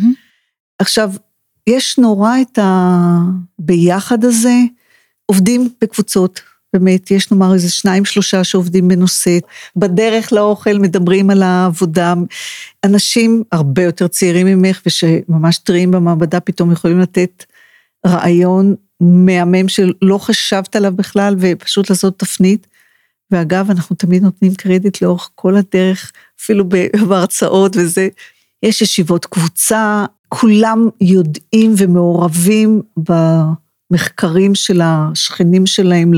עכשיו, 0.78 1.12
יש 1.66 1.99
נורא 1.99 2.33
את 2.40 2.59
הביחד 2.62 4.25
הזה, 4.25 4.54
עובדים 5.26 5.68
בקבוצות, 5.80 6.40
באמת, 6.73 7.11
יש 7.11 7.33
נאמר 7.33 7.55
איזה 7.55 7.71
שניים, 7.71 8.05
שלושה 8.05 8.45
שעובדים 8.45 8.89
בנושא. 8.89 9.39
בדרך 9.77 10.33
לאוכל 10.33 10.79
מדברים 10.79 11.31
על 11.31 11.43
העבודה. 11.43 12.15
אנשים 12.85 13.43
הרבה 13.53 13.83
יותר 13.83 14.09
צעירים 14.09 14.47
ממך 14.47 14.81
ושממש 14.87 15.59
טריים 15.59 15.91
במעבדה 15.91 16.41
פתאום 16.41 16.73
יכולים 16.73 17.01
לתת 17.01 17.45
רעיון 18.07 18.75
מהמם 19.01 19.69
שלא 19.69 20.19
חשבת 20.19 20.77
עליו 20.77 20.93
בכלל 20.97 21.37
ופשוט 21.39 21.91
לעשות 21.91 22.19
תפנית. 22.19 22.67
ואגב, 23.31 23.71
אנחנו 23.71 23.97
תמיד 23.97 24.23
נותנים 24.23 24.55
קרדיט 24.55 25.03
לאורך 25.03 25.31
כל 25.35 25.57
הדרך, 25.57 26.13
אפילו 26.41 26.65
בהרצאות 27.09 27.77
וזה. 27.77 28.09
יש 28.63 28.83
ישיבות 28.83 29.27
קבוצה, 29.27 30.05
כולם 30.29 30.89
יודעים 31.01 31.75
ומעורבים 31.79 32.83
ב... 33.11 33.13
מחקרים 33.90 34.54
של 34.54 34.80
השכנים 34.85 35.66
שלהם 35.66 36.12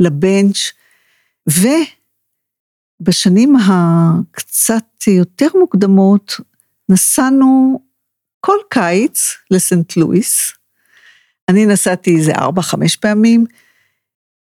לבנץ', 0.00 0.72
ובשנים 3.00 3.56
הקצת 3.56 5.06
יותר 5.06 5.48
מוקדמות 5.54 6.40
נסענו 6.88 7.80
כל 8.40 8.56
קיץ 8.70 9.34
לסנט 9.50 9.96
לואיס. 9.96 10.52
אני 11.48 11.66
נסעתי 11.66 12.16
איזה 12.16 12.32
ארבע, 12.32 12.62
חמש 12.62 12.96
פעמים, 12.96 13.44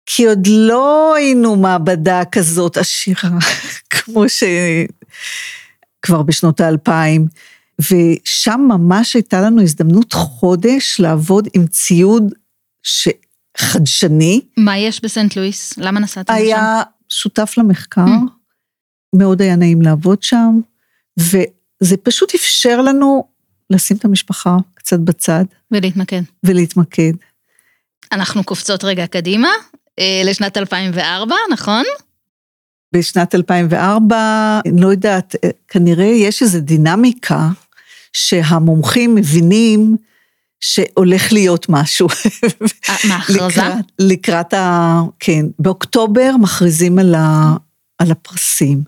כי 0.07 0.27
עוד 0.27 0.47
לא 0.47 1.15
היינו 1.15 1.57
מעבדה 1.57 2.23
כזאת 2.33 2.77
עשירה, 2.77 3.31
כמו 3.91 4.25
שכבר 4.29 6.23
בשנות 6.23 6.61
האלפיים. 6.61 7.27
ושם 7.81 8.61
ממש 8.69 9.15
הייתה 9.15 9.41
לנו 9.41 9.63
הזדמנות 9.63 10.13
חודש 10.13 11.01
לעבוד 11.01 11.49
עם 11.55 11.67
ציוד 11.67 12.35
חדשני. 13.59 14.41
מה 14.57 14.79
יש 14.79 15.05
בסנט 15.05 15.37
לואיס? 15.37 15.79
למה 15.79 16.01
נסעת 16.01 16.31
לשם? 16.31 16.39
היה 16.39 16.83
שותף 17.09 17.55
למחקר, 17.59 18.05
mm. 18.05 18.31
מאוד 19.15 19.43
היה 19.43 19.57
נעים 19.57 19.83
לעבוד 19.83 20.23
שם, 20.23 20.61
וזה 21.19 21.97
פשוט 22.03 22.35
אפשר 22.35 22.83
לנו 22.83 23.29
לשים 23.71 23.97
את 23.97 24.05
המשפחה 24.05 24.57
קצת 24.75 24.99
בצד. 25.01 25.45
ולהתמקד. 25.71 26.23
ולהתמקד. 26.45 27.13
אנחנו 28.13 28.45
קופצות 28.45 28.85
רגע 28.85 29.07
קדימה, 29.07 29.49
אה, 29.99 30.23
לשנת 30.25 30.57
2004, 30.57 31.35
נכון? 31.53 31.85
בשנת 32.93 33.35
2004, 33.35 34.61
לא 34.79 34.89
יודעת, 34.89 35.35
אה, 35.45 35.51
כנראה 35.69 36.07
יש 36.07 36.43
איזו 36.43 36.61
דינמיקה 36.61 37.49
שהמומחים 38.13 39.15
מבינים 39.15 39.97
שהולך 40.61 41.33
להיות 41.33 41.67
משהו. 41.69 42.09
אה, 42.89 42.95
מה, 43.09 43.17
הכרזה? 43.17 43.43
לקראת, 43.43 43.85
לקראת 43.99 44.55
ה... 44.55 45.01
כן, 45.19 45.47
באוקטובר 45.59 46.37
מכריזים 46.41 46.99
על, 46.99 47.15
ה, 47.15 47.57
על 47.99 48.11
הפרסים. 48.11 48.83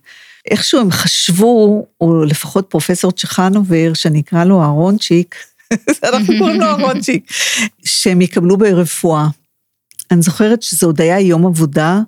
איכשהו 0.50 0.80
הם 0.80 0.90
חשבו, 0.90 1.86
או 2.00 2.24
לפחות 2.24 2.66
פרופסור 2.68 3.12
צ'חנובר, 3.12 3.94
שאני 3.94 4.20
אקרא 4.20 4.44
לו 4.44 4.62
אהרונצ'יק, 4.62 5.34
אנחנו 6.04 6.34
קוראים 6.38 6.60
לו 6.60 6.66
אהרונצ'יק, 6.66 7.32
שהם 7.84 8.20
יקבלו 8.20 8.58
ברפואה. 8.58 9.26
אני 10.10 10.22
זוכרת 10.22 10.62
שזה 10.62 10.86
עוד 10.86 11.00
היה 11.00 11.20
יום 11.20 11.46
עבודה, 11.46 12.00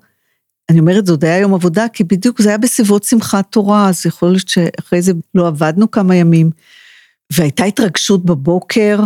אני 0.71 0.81
אומרת, 0.81 1.07
זה 1.07 1.12
עוד 1.12 1.25
היה 1.25 1.38
יום 1.38 1.54
עבודה, 1.54 1.88
כי 1.92 2.04
בדיוק 2.04 2.42
זה 2.42 2.49
היה 2.49 2.59
בסביבות 2.59 3.04
שמחת 3.04 3.47
תורה, 3.50 3.88
אז 3.88 4.07
יכול 4.07 4.28
להיות 4.28 4.49
שאחרי 4.49 5.02
זה 5.02 5.12
לא 5.35 5.47
עבדנו 5.47 5.90
כמה 5.90 6.16
ימים. 6.16 6.50
והייתה 7.36 7.64
התרגשות 7.64 8.24
בבוקר, 8.24 8.98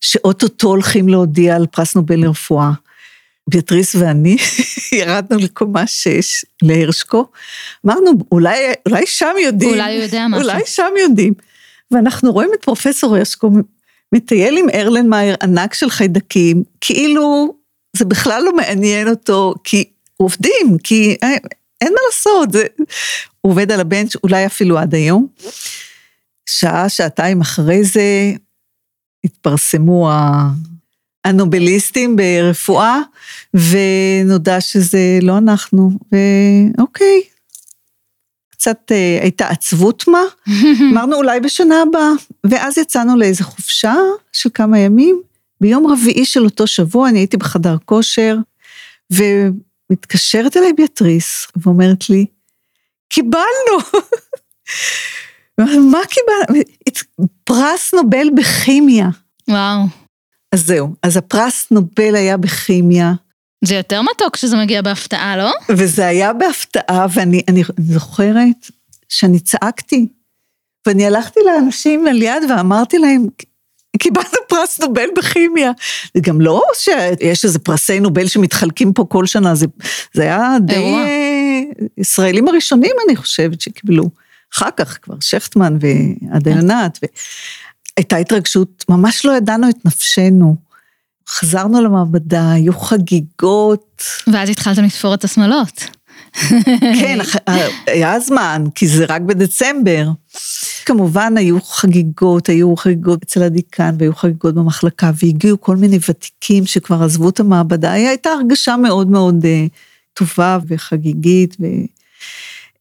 שאו-טו-טו 0.00 0.68
הולכים 0.68 1.08
להודיע 1.08 1.56
על 1.56 1.66
פרס 1.66 1.94
נובל 1.96 2.16
לרפואה. 2.16 2.70
ביאטריס 3.50 3.94
ואני 3.94 4.36
ירדנו 4.98 5.38
לקומה 5.38 5.86
שש, 5.86 6.44
להרשקו, 6.62 7.26
אמרנו, 7.86 8.10
אולי, 8.32 8.58
אולי 8.88 9.06
שם 9.06 9.34
יודעים. 9.44 9.70
אולי 9.70 9.96
הוא 9.96 10.02
יודע 10.02 10.26
משהו. 10.28 10.42
אולי 10.42 10.62
שם 10.66 10.92
יודעים. 11.02 11.34
ואנחנו 11.90 12.32
רואים 12.32 12.50
את 12.54 12.64
פרופסור 12.64 13.16
הרשקו 13.16 13.50
מטייל 14.12 14.58
עם 14.58 14.66
ארלנמייר 14.74 15.36
ענק 15.42 15.74
של 15.74 15.90
חיידקים, 15.90 16.62
כאילו 16.80 17.54
זה 17.96 18.04
בכלל 18.04 18.42
לא 18.42 18.56
מעניין 18.56 19.08
אותו, 19.08 19.54
כי 19.64 19.84
עובדים, 20.16 20.76
כי 20.84 21.16
אין 21.80 21.92
מה 21.92 21.98
לעשות, 22.06 22.52
זה, 22.52 22.64
הוא 23.40 23.52
עובד 23.52 23.72
על 23.72 23.80
הבנץ' 23.80 24.16
אולי 24.24 24.46
אפילו 24.46 24.78
עד 24.78 24.94
היום. 24.94 25.26
שעה, 26.46 26.88
שעתיים 26.88 27.40
אחרי 27.40 27.84
זה, 27.84 28.32
התפרסמו 29.24 30.10
הנובליסטים 31.24 32.16
ברפואה, 32.16 33.00
ונודע 33.54 34.60
שזה 34.60 35.18
לא 35.22 35.38
אנחנו, 35.38 35.90
ואוקיי, 36.12 37.22
קצת 38.50 38.92
אה, 38.92 39.18
הייתה 39.22 39.48
עצבות 39.48 40.08
מה, 40.08 40.22
אמרנו 40.92 41.16
אולי 41.16 41.40
בשנה 41.40 41.82
הבאה, 41.82 42.10
ואז 42.44 42.78
יצאנו 42.78 43.16
לאיזו 43.16 43.44
חופשה 43.44 43.94
של 44.32 44.50
כמה 44.54 44.78
ימים, 44.78 45.22
ביום 45.60 45.86
רביעי 45.86 46.24
של 46.24 46.44
אותו 46.44 46.66
שבוע 46.66 47.08
אני 47.08 47.18
הייתי 47.18 47.36
בחדר 47.36 47.76
כושר, 47.84 48.36
ומתקשרת 49.10 50.56
אליי 50.56 50.72
ביאטריס, 50.72 51.46
ואומרת 51.56 52.10
לי, 52.10 52.26
קיבלנו. 53.08 53.78
מה 55.60 55.98
קיבלנו? 56.08 56.62
פרס 57.44 57.94
נובל 57.94 58.28
בכימיה. 58.36 59.08
וואו. 59.48 59.80
אז 60.52 60.66
זהו, 60.66 60.94
אז 61.02 61.16
הפרס 61.16 61.66
נובל 61.70 62.14
היה 62.14 62.36
בכימיה. 62.36 63.12
זה 63.64 63.74
יותר 63.74 64.02
מתוק 64.02 64.36
שזה 64.36 64.56
מגיע 64.56 64.82
בהפתעה, 64.82 65.36
לא? 65.36 65.52
וזה 65.68 66.06
היה 66.06 66.32
בהפתעה, 66.32 67.06
ואני 67.14 67.42
אני 67.48 67.62
זוכרת 67.80 68.70
שאני 69.08 69.38
צעקתי, 69.38 70.06
ואני 70.86 71.06
הלכתי 71.06 71.40
לאנשים 71.46 72.06
על 72.06 72.22
יד 72.22 72.42
ואמרתי 72.50 72.98
להם, 72.98 73.26
קיבלנו 73.98 74.38
פרס 74.48 74.80
נובל 74.80 75.08
בכימיה. 75.16 75.70
זה 76.14 76.20
גם 76.20 76.40
לא 76.40 76.62
שיש 76.74 77.44
איזה 77.44 77.58
פרסי 77.58 78.00
נובל 78.00 78.28
שמתחלקים 78.28 78.92
פה 78.92 79.04
כל 79.08 79.26
שנה, 79.26 79.54
זה, 79.54 79.66
זה 80.14 80.22
היה 80.22 80.56
די... 80.60 80.74
אירוע. 80.74 81.02
ישראלים 81.98 82.48
הראשונים, 82.48 82.92
אני 83.06 83.16
חושבת, 83.16 83.60
שקיבלו. 83.60 84.10
אחר 84.56 84.70
כך 84.76 84.98
כבר 85.02 85.14
שכטמן 85.20 85.78
ועדל 85.80 86.52
ענת, 86.52 86.98
והייתה 87.02 88.16
התרגשות, 88.16 88.84
ממש 88.88 89.24
לא 89.24 89.36
ידענו 89.36 89.70
את 89.70 89.76
נפשנו. 89.84 90.56
חזרנו 91.28 91.82
למעבדה, 91.82 92.52
היו 92.52 92.78
חגיגות. 92.78 94.02
ואז 94.32 94.50
התחלתם 94.50 94.84
לתפור 94.84 95.14
את 95.14 95.24
השמאלות. 95.24 95.84
כן, 97.00 97.18
היה 97.86 98.20
זמן, 98.20 98.64
כי 98.74 98.88
זה 98.88 99.04
רק 99.08 99.22
בדצמבר. 99.22 100.08
כמובן 100.84 101.36
היו 101.36 101.60
חגיגות, 101.62 102.48
היו 102.48 102.76
חגיגות 102.76 103.22
אצל 103.22 103.42
הדיקן 103.42 103.94
והיו 103.98 104.14
חגיגות 104.14 104.54
במחלקה, 104.54 105.10
והגיעו 105.22 105.60
כל 105.60 105.76
מיני 105.76 105.98
ותיקים 106.08 106.66
שכבר 106.66 107.02
עזבו 107.02 107.28
את 107.28 107.40
המעבדה, 107.40 107.92
הייתה 107.92 108.30
הרגשה 108.30 108.76
מאוד 108.76 109.10
מאוד 109.10 109.44
uh, 109.44 109.68
טובה 110.14 110.58
וחגיגית, 110.68 111.56
ו... 111.60 111.64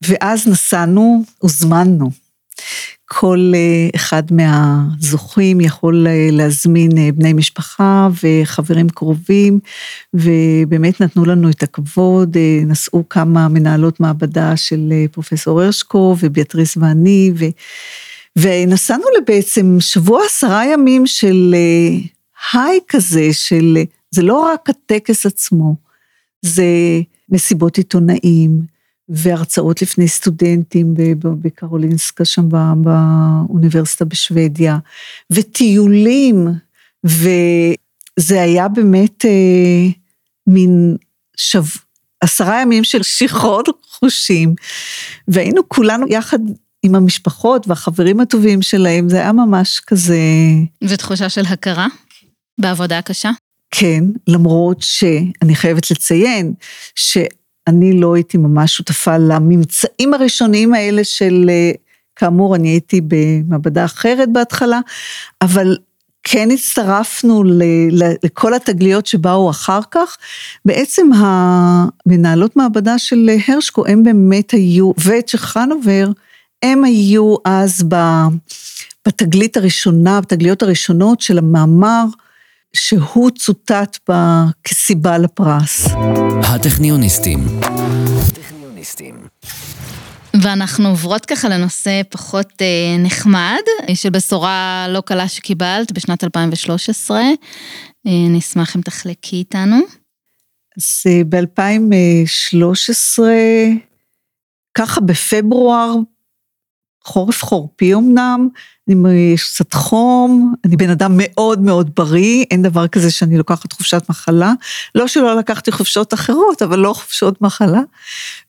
ואז 0.02 0.48
נסענו, 0.48 1.24
הוזמנו. 1.40 2.12
כל 3.06 3.52
אה, 3.56 3.90
אחד 3.96 4.24
מהזוכים 4.32 5.62
יכול 5.62 6.08
אה, 6.08 6.28
להזמין 6.32 6.98
אה, 6.98 7.10
בני 7.12 7.34
משפחה 7.34 8.10
וחברים 8.24 8.90
קרובים, 8.90 9.60
ובאמת 10.14 11.02
נתנו 11.02 11.26
לנו 11.26 11.50
את 11.50 11.64
הכבוד, 11.64 12.38
נסעו 12.66 13.10
כמה 13.10 13.48
מנהלות 13.48 14.00
מעבדה 14.00 14.58
של 14.58 14.94
פרופסור 15.12 15.62
הרשקו 15.62 16.16
וביאטריס 16.20 16.78
ואני, 16.78 17.32
ו... 17.36 17.46
ונסענו 18.38 19.04
לבעצם 19.18 19.78
שבוע 19.80 20.26
עשרה 20.26 20.66
ימים 20.66 21.08
של 21.08 21.56
היי 22.54 22.80
כזה, 22.88 23.34
של, 23.34 23.78
זה 24.12 24.22
לא 24.22 24.40
רק 24.40 24.70
הטקס 24.70 25.26
עצמו, 25.26 25.76
זה 26.42 26.66
מסיבות 27.30 27.78
עיתונאים, 27.78 28.75
והרצאות 29.10 29.82
לפני 29.82 30.08
סטודנטים 30.08 30.94
בקרולינסקה 31.22 32.26
שם 32.26 32.50
באוניברסיטה 32.82 34.06
בשוודיה, 34.06 34.78
וטיולים, 35.30 36.48
וזה 37.04 38.42
היה 38.42 38.68
באמת 38.68 39.26
אה, 39.26 39.90
מין 40.48 40.98
שב... 41.38 41.64
עשרה 42.22 42.62
ימים 42.62 42.84
של 42.84 43.04
שיכרון 43.04 43.64
חושים, 43.90 44.56
והיינו 45.28 45.70
כולנו 45.70 46.08
יחד 46.10 46.40
עם 46.84 46.96
המשפחות 46.96 47.68
והחברים 47.68 48.20
הטובים 48.20 48.62
שלהם, 48.62 49.10
זה 49.10 49.18
היה 49.18 49.32
ממש 49.32 49.82
כזה... 49.88 50.20
ותחושה 50.84 51.30
של 51.30 51.46
הכרה 51.46 51.88
בעבודה 52.60 52.98
הקשה? 52.98 53.32
כן, 53.72 54.04
למרות 54.28 54.78
שאני 54.82 55.56
חייבת 55.56 55.92
לציין, 55.92 56.54
ש... 56.96 57.18
אני 57.68 58.00
לא 58.00 58.16
הייתי 58.16 58.38
ממש 58.38 58.76
שותפה 58.76 59.18
לממצאים 59.18 60.14
הראשוניים 60.14 60.74
האלה 60.74 61.04
של, 61.04 61.46
אה, 61.50 61.72
כאמור, 62.16 62.56
אני 62.56 62.70
הייתי 62.70 63.02
במעבדה 63.08 63.86
אחרת 63.86 64.30
בהתחלה, 64.32 64.80
אבל 65.42 65.78
כן 66.24 66.52
הצטרפנו 66.52 67.44
לכל 68.24 68.54
התגליות 68.54 69.06
שבאו 69.06 69.50
אחר 69.50 69.80
כך. 69.92 70.18
בעצם 70.66 71.10
המנהלות 71.16 72.56
מעבדה 72.56 73.00
של 73.00 73.30
הרשקו, 73.48 73.86
הם 73.88 74.04
באמת 74.04 74.52
היו, 74.52 74.92
ואת 74.98 75.28
צ'חנובר, 75.28 76.08
הם 76.64 76.84
היו 76.84 77.36
אז 77.46 77.84
בתגלית 79.08 79.58
הראשונה, 79.58 80.22
בתגליות 80.22 80.64
הראשונות 80.64 81.22
של 81.22 81.38
המאמר 81.38 82.06
שהוא 82.76 83.32
צוטט 83.32 83.98
בה 84.08 84.46
כסיבה 84.64 85.18
לפרס. 85.18 85.88
הטכניוניסטים. 86.44 87.48
ואנחנו 90.42 90.90
עוברות 90.90 91.26
ככה 91.26 91.50
לנושא 91.50 92.02
פחות 92.10 92.62
אה, 92.62 92.98
נחמד, 93.00 93.62
של 93.94 94.10
בשורה 94.10 94.86
לא 94.90 95.02
קלה 95.02 95.28
שקיבלת 95.28 95.92
בשנת 95.92 96.24
2013. 96.24 97.18
אה, 97.22 97.32
אני 98.06 98.40
אשמח 98.40 98.76
אם 98.76 98.82
תחלקי 98.82 99.36
איתנו. 99.36 99.78
אז 100.78 101.04
אה, 101.08 101.22
ב-2013, 101.30 103.20
ככה 104.78 105.02
בפברואר, 105.02 105.96
חורף 107.06 107.44
חורפי 107.44 107.94
אמנם, 107.94 108.48
יש 109.34 109.44
קצת 109.44 109.74
חום, 109.74 110.54
אני 110.66 110.76
בן 110.76 110.90
אדם 110.90 111.12
מאוד 111.16 111.60
מאוד 111.60 111.92
בריא, 111.96 112.46
אין 112.52 112.62
דבר 112.62 112.88
כזה 112.88 113.12
שאני 113.12 113.38
לוקחת 113.38 113.74
חופשת 113.74 114.10
מחלה. 114.10 114.54
לא 114.96 115.08
שלא 115.08 115.36
לקחתי 115.36 115.72
חופשות 115.72 116.14
אחרות, 116.14 116.62
אבל 116.62 116.80
לא 116.80 116.94
חופשות 116.94 117.42
מחלה. 117.42 117.82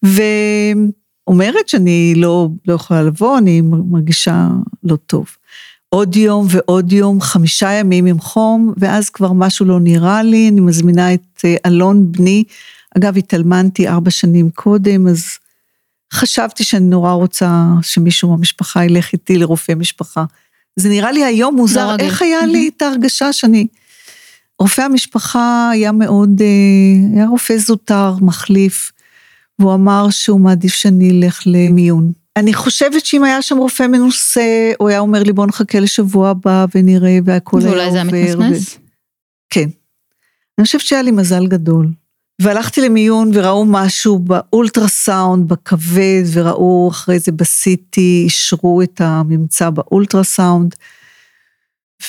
ואומרת 0.02 1.68
שאני 1.68 2.14
לא, 2.16 2.48
לא 2.68 2.74
יכולה 2.74 3.02
לבוא, 3.02 3.38
אני 3.38 3.60
מרגישה 3.60 4.48
לא 4.84 4.96
טוב. 4.96 5.26
עוד 5.88 6.16
יום 6.16 6.46
ועוד 6.50 6.92
יום, 6.92 7.20
חמישה 7.20 7.72
ימים 7.72 8.06
עם 8.06 8.18
חום, 8.18 8.72
ואז 8.76 9.10
כבר 9.10 9.32
משהו 9.32 9.66
לא 9.66 9.80
נראה 9.80 10.22
לי, 10.22 10.48
אני 10.48 10.60
מזמינה 10.60 11.14
את 11.14 11.44
אה, 11.44 11.56
אלון 11.66 12.12
בני, 12.12 12.44
אגב, 12.96 13.16
התאלמנתי 13.16 13.88
ארבע 13.88 14.10
שנים 14.10 14.50
קודם, 14.50 15.08
אז 15.08 15.38
חשבתי 16.12 16.64
שאני 16.64 16.86
נורא 16.86 17.12
רוצה 17.12 17.64
שמישהו 17.82 18.30
מהמשפחה 18.30 18.84
ילך 18.84 19.12
איתי 19.12 19.38
לרופא 19.38 19.72
משפחה. 19.72 20.24
זה 20.76 20.88
נראה 20.88 21.12
לי 21.12 21.24
היום 21.24 21.56
מוזר, 21.56 21.96
לא 21.96 22.04
איך 22.04 22.22
היה 22.22 22.46
לי 22.46 22.70
את 22.76 22.82
ההרגשה 22.82 23.32
שאני... 23.32 23.66
רופא 24.58 24.82
המשפחה 24.82 25.70
היה 25.70 25.92
מאוד, 25.92 26.40
אה, 26.40 27.16
היה 27.16 27.26
רופא 27.26 27.56
זוטר, 27.56 28.14
מחליף, 28.20 28.92
והוא 29.58 29.74
אמר 29.74 30.06
שהוא 30.10 30.40
מעדיף 30.40 30.74
שאני 30.74 31.10
אלך 31.10 31.42
למיון. 31.46 32.12
אני 32.36 32.54
חושבת 32.54 33.06
שאם 33.06 33.24
היה 33.24 33.42
שם 33.42 33.56
רופא 33.56 33.86
מנוסה, 33.86 34.72
הוא 34.78 34.88
היה 34.88 34.98
אומר 34.98 35.22
לי 35.22 35.32
בוא 35.32 35.46
נחכה 35.46 35.80
לשבוע 35.80 36.30
הבא 36.30 36.66
ונראה 36.74 37.18
והכל 37.24 37.58
היה 37.58 37.68
עובר. 37.68 37.78
ואולי 37.78 37.90
זה 37.90 37.96
היה 37.96 38.04
מתמסמס? 38.04 38.74
ו... 38.74 38.78
כן. 39.50 39.68
אני 40.58 40.64
חושבת 40.64 40.80
שהיה 40.80 41.02
לי 41.02 41.10
מזל 41.10 41.46
גדול. 41.46 41.88
והלכתי 42.42 42.80
למיון 42.80 43.30
וראו 43.34 43.64
משהו 43.64 44.18
באולטרסאונד, 44.18 45.48
בכבד, 45.48 46.22
וראו 46.32 46.88
אחרי 46.92 47.18
זה 47.18 47.32
בסיטי, 47.32 48.22
אישרו 48.24 48.82
את 48.82 49.00
הממצא 49.00 49.70
באולטרסאונד. 49.70 50.74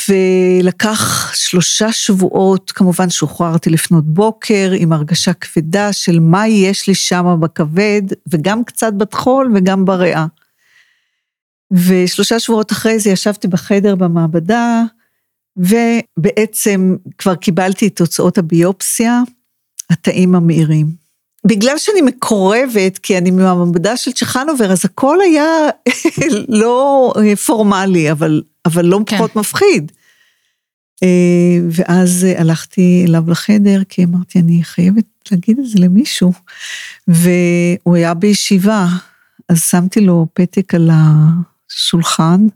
ולקח 0.09 1.33
שלושה 1.35 1.91
שבועות, 1.91 2.71
כמובן 2.71 3.09
שוחררתי 3.09 3.69
לפנות 3.69 4.05
בוקר 4.05 4.71
עם 4.75 4.93
הרגשה 4.93 5.33
כבדה 5.33 5.93
של 5.93 6.19
מה 6.19 6.47
יש 6.47 6.87
לי 6.87 6.95
שם 6.95 7.37
בכבד, 7.39 8.01
וגם 8.27 8.63
קצת 8.63 8.93
בטחול 8.93 9.51
וגם 9.55 9.85
בריאה. 9.85 10.25
ושלושה 11.71 12.39
שבועות 12.39 12.71
אחרי 12.71 12.99
זה 12.99 13.09
ישבתי 13.09 13.47
בחדר 13.47 13.95
במעבדה, 13.95 14.83
ובעצם 15.57 16.95
כבר 17.17 17.35
קיבלתי 17.35 17.87
את 17.87 17.95
תוצאות 17.95 18.37
הביופסיה, 18.37 19.21
התאים 19.89 20.35
המאירים. 20.35 21.07
בגלל 21.45 21.77
שאני 21.77 22.01
מקורבת, 22.01 22.97
כי 22.97 23.17
אני 23.17 23.31
מהמעבדה 23.31 23.97
של 23.97 24.11
צ'חנובר, 24.11 24.71
אז 24.71 24.85
הכל 24.85 25.21
היה 25.21 25.69
לא 26.61 27.13
פורמלי, 27.45 28.11
אבל, 28.11 28.41
אבל 28.65 28.85
לא 28.85 28.99
כן. 29.05 29.17
פחות 29.17 29.35
מפחיד. 29.35 29.91
אה, 31.03 31.59
ואז 31.71 32.25
הלכתי 32.37 33.05
אליו 33.07 33.31
לחדר, 33.31 33.83
כי 33.89 34.03
אמרתי, 34.03 34.39
אני 34.39 34.63
חייבת 34.63 35.05
להגיד 35.31 35.59
את 35.59 35.65
זה 35.69 35.79
למישהו. 35.79 36.33
והוא 37.07 37.95
היה 37.95 38.13
בישיבה, 38.13 38.87
אז 39.49 39.63
שמתי 39.63 40.01
לו 40.01 40.27
פתק 40.33 40.73
על 40.73 40.89
השולחן, 40.93 42.47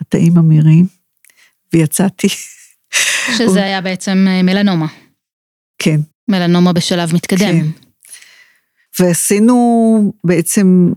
התאים 0.00 0.38
המאירים, 0.38 0.86
ויצאתי. 1.72 2.28
שזה 3.38 3.64
היה 3.64 3.80
בעצם 3.80 4.26
אה, 4.28 4.42
מלנומה. 4.42 4.86
כן. 5.78 6.00
מלנומה 6.28 6.72
בשלב 6.72 7.14
מתקדם. 7.14 7.60
כן. 7.60 7.66
ועשינו 9.00 10.12
בעצם 10.24 10.92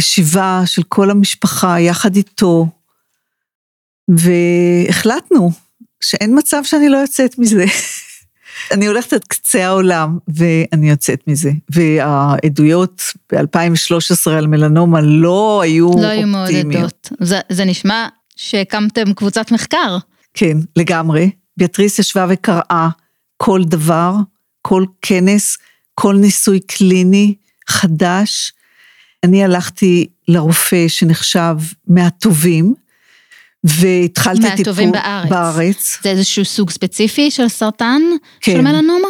ישיבה 0.00 0.62
של 0.66 0.82
כל 0.82 1.10
המשפחה 1.10 1.80
יחד 1.80 2.16
איתו, 2.16 2.66
והחלטנו 4.08 5.50
שאין 6.00 6.38
מצב 6.38 6.60
שאני 6.64 6.88
לא 6.88 6.96
יוצאת 6.96 7.38
מזה. 7.38 7.64
אני 8.72 8.86
הולכת 8.86 9.12
עד 9.12 9.24
קצה 9.24 9.66
העולם 9.66 10.18
ואני 10.28 10.90
יוצאת 10.90 11.20
מזה. 11.26 11.50
והעדויות 11.70 13.02
ב-2013 13.32 14.30
על 14.30 14.46
מלנומה 14.46 15.00
לא 15.00 15.60
היו 15.62 15.86
אופטימיות. 15.86 16.04
לא 16.04 16.46
היו 16.46 16.64
מעודדות. 16.66 17.10
זה, 17.20 17.40
זה 17.48 17.64
נשמע 17.64 18.08
שהקמתם 18.36 19.12
קבוצת 19.14 19.52
מחקר. 19.52 19.98
כן, 20.34 20.56
לגמרי. 20.76 21.30
ביאטריס 21.56 21.98
ישבה 21.98 22.26
וקראה 22.28 22.88
כל 23.36 23.64
דבר, 23.64 24.14
כל 24.68 24.84
כנס, 25.02 25.58
כל 25.94 26.16
ניסוי 26.16 26.60
קליני 26.60 27.34
חדש. 27.68 28.52
אני 29.24 29.44
הלכתי 29.44 30.06
לרופא 30.28 30.88
שנחשב 30.88 31.56
מהטובים, 31.88 32.74
והתחלתי 33.64 34.40
טיפול 34.40 34.56
מהטובים 34.58 34.92
בארץ. 34.92 35.30
בארץ. 35.30 35.98
זה 36.02 36.10
איזשהו 36.10 36.44
סוג 36.44 36.70
ספציפי 36.70 37.30
של 37.30 37.48
סרטן? 37.48 38.02
כן. 38.40 38.52
של 38.52 38.60
מלנומה? 38.60 39.08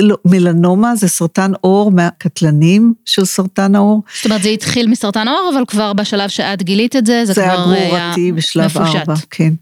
לא, 0.00 0.16
מלנומה 0.24 0.96
זה 0.96 1.08
סרטן 1.08 1.52
עור 1.60 1.90
מהקטלנים 1.90 2.94
של 3.04 3.24
סרטן 3.24 3.74
העור. 3.74 4.02
זאת 4.16 4.24
אומרת, 4.24 4.42
זה 4.42 4.48
התחיל 4.48 4.88
מסרטן 4.88 5.28
העור, 5.28 5.50
אבל 5.54 5.64
כבר 5.66 5.92
בשלב 5.92 6.28
שאת 6.28 6.62
גילית 6.62 6.96
את 6.96 7.06
זה, 7.06 7.24
זה, 7.24 7.32
זה 7.32 7.42
כבר 7.42 7.52
היה 7.52 7.60
מפושט. 7.60 7.68
זה 7.68 7.94
היה 7.94 8.12
גרורתי 8.12 8.32
בשלב 8.32 8.78
ארבע, 8.78 9.14
כן. 9.30 9.52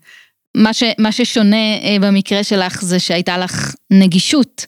מה, 0.54 0.72
ש, 0.72 0.82
מה 0.98 1.12
ששונה 1.12 1.56
אה, 1.56 1.96
במקרה 2.00 2.44
שלך 2.44 2.84
זה 2.84 2.98
שהייתה 2.98 3.38
לך 3.38 3.74
נגישות 3.90 4.66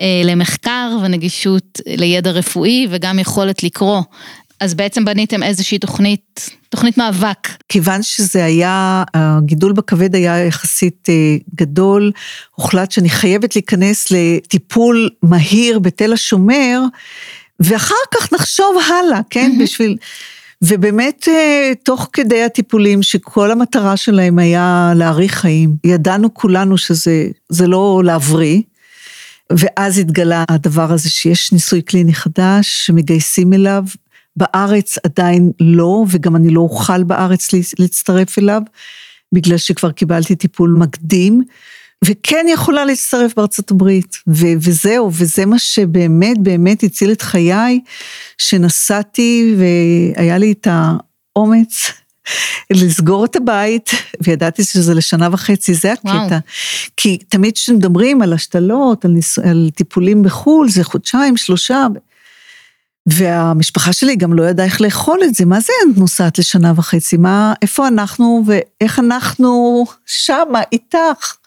אה, 0.00 0.22
למחקר 0.24 0.96
ונגישות 1.02 1.80
לידע 1.86 2.30
רפואי 2.30 2.86
וגם 2.90 3.18
יכולת 3.18 3.62
לקרוא. 3.62 4.02
אז 4.60 4.74
בעצם 4.74 5.04
בניתם 5.04 5.42
איזושהי 5.42 5.78
תוכנית, 5.78 6.50
תוכנית 6.68 6.98
מאבק. 6.98 7.48
כיוון 7.68 8.02
שזה 8.02 8.44
היה, 8.44 9.04
הגידול 9.14 9.72
בכבד 9.72 10.14
היה 10.14 10.44
יחסית 10.46 11.08
אה, 11.08 11.36
גדול, 11.54 12.12
הוחלט 12.54 12.90
שאני 12.90 13.10
חייבת 13.10 13.56
להיכנס 13.56 14.06
לטיפול 14.10 15.10
מהיר 15.22 15.78
בתל 15.78 16.12
השומר, 16.12 16.80
ואחר 17.60 17.94
כך 18.14 18.32
נחשוב 18.32 18.76
הלאה, 18.88 19.20
כן? 19.30 19.52
Mm-hmm. 19.54 19.62
בשביל... 19.62 19.96
ובאמת, 20.62 21.28
אה, 21.28 21.72
תוך 21.84 22.08
כדי 22.12 22.42
הטיפולים, 22.42 23.02
שכל 23.02 23.50
המטרה 23.50 23.96
שלהם 23.96 24.38
היה 24.38 24.92
להאריך 24.96 25.34
חיים, 25.34 25.76
ידענו 25.84 26.34
כולנו 26.34 26.78
שזה 26.78 27.66
לא 27.66 28.02
להבריא, 28.04 28.62
ואז 29.52 29.98
התגלה 29.98 30.44
הדבר 30.48 30.92
הזה 30.92 31.10
שיש 31.10 31.52
ניסוי 31.52 31.82
קליני 31.82 32.14
חדש, 32.14 32.86
שמגייסים 32.86 33.52
אליו, 33.52 33.84
בארץ 34.36 34.98
עדיין 35.04 35.52
לא, 35.60 36.04
וגם 36.10 36.36
אני 36.36 36.50
לא 36.50 36.60
אוכל 36.60 37.02
בארץ 37.02 37.48
להצטרף 37.78 38.38
אליו, 38.38 38.62
בגלל 39.32 39.56
שכבר 39.56 39.92
קיבלתי 39.92 40.36
טיפול 40.36 40.76
מקדים. 40.78 41.42
וכן 42.04 42.46
יכולה 42.48 42.84
להצטרף 42.84 43.34
בארצות 43.34 43.70
הברית, 43.70 44.16
ו- 44.28 44.54
וזהו, 44.60 45.10
וזה 45.12 45.46
מה 45.46 45.58
שבאמת 45.58 46.38
באמת 46.38 46.82
הציל 46.82 47.12
את 47.12 47.22
חיי, 47.22 47.80
שנסעתי 48.38 49.54
והיה 49.58 50.38
לי 50.38 50.52
את 50.52 50.66
האומץ 50.70 51.92
לסגור 52.70 53.24
את 53.24 53.36
הבית, 53.36 53.90
וידעתי 54.22 54.64
שזה 54.64 54.94
לשנה 54.94 55.28
וחצי, 55.32 55.74
זה 55.74 55.92
הקטע. 55.92 56.08
וואו. 56.08 56.40
כי 56.96 57.18
תמיד 57.28 57.54
כשמדברים 57.54 58.22
על 58.22 58.32
השתלות, 58.32 59.04
על, 59.04 59.10
ניס... 59.10 59.38
על 59.38 59.70
טיפולים 59.74 60.22
בחו"ל, 60.22 60.68
זה 60.68 60.84
חודשיים, 60.84 61.36
שלושה, 61.36 61.86
והמשפחה 63.06 63.92
שלי 63.92 64.16
גם 64.16 64.32
לא 64.32 64.42
ידעה 64.42 64.66
איך 64.66 64.80
לאכול 64.80 65.18
את 65.24 65.34
זה, 65.34 65.44
מה 65.44 65.60
זה 65.60 65.72
את 65.92 65.98
נוסעת 65.98 66.38
לשנה 66.38 66.72
וחצי? 66.76 67.16
מה, 67.16 67.54
איפה 67.62 67.88
אנחנו 67.88 68.44
ואיך 68.46 68.98
אנחנו 68.98 69.84
שמה 70.06 70.60
איתך? 70.72 71.37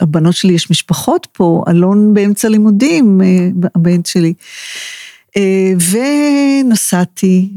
הבנות 0.00 0.34
שלי 0.34 0.52
יש 0.52 0.70
משפחות 0.70 1.26
פה, 1.32 1.64
אלון 1.68 2.14
באמצע 2.14 2.48
לימודים, 2.48 3.20
אה, 3.20 3.48
הבן 3.74 4.04
שלי. 4.04 4.34
אה, 5.36 5.72
ונסעתי, 6.64 7.48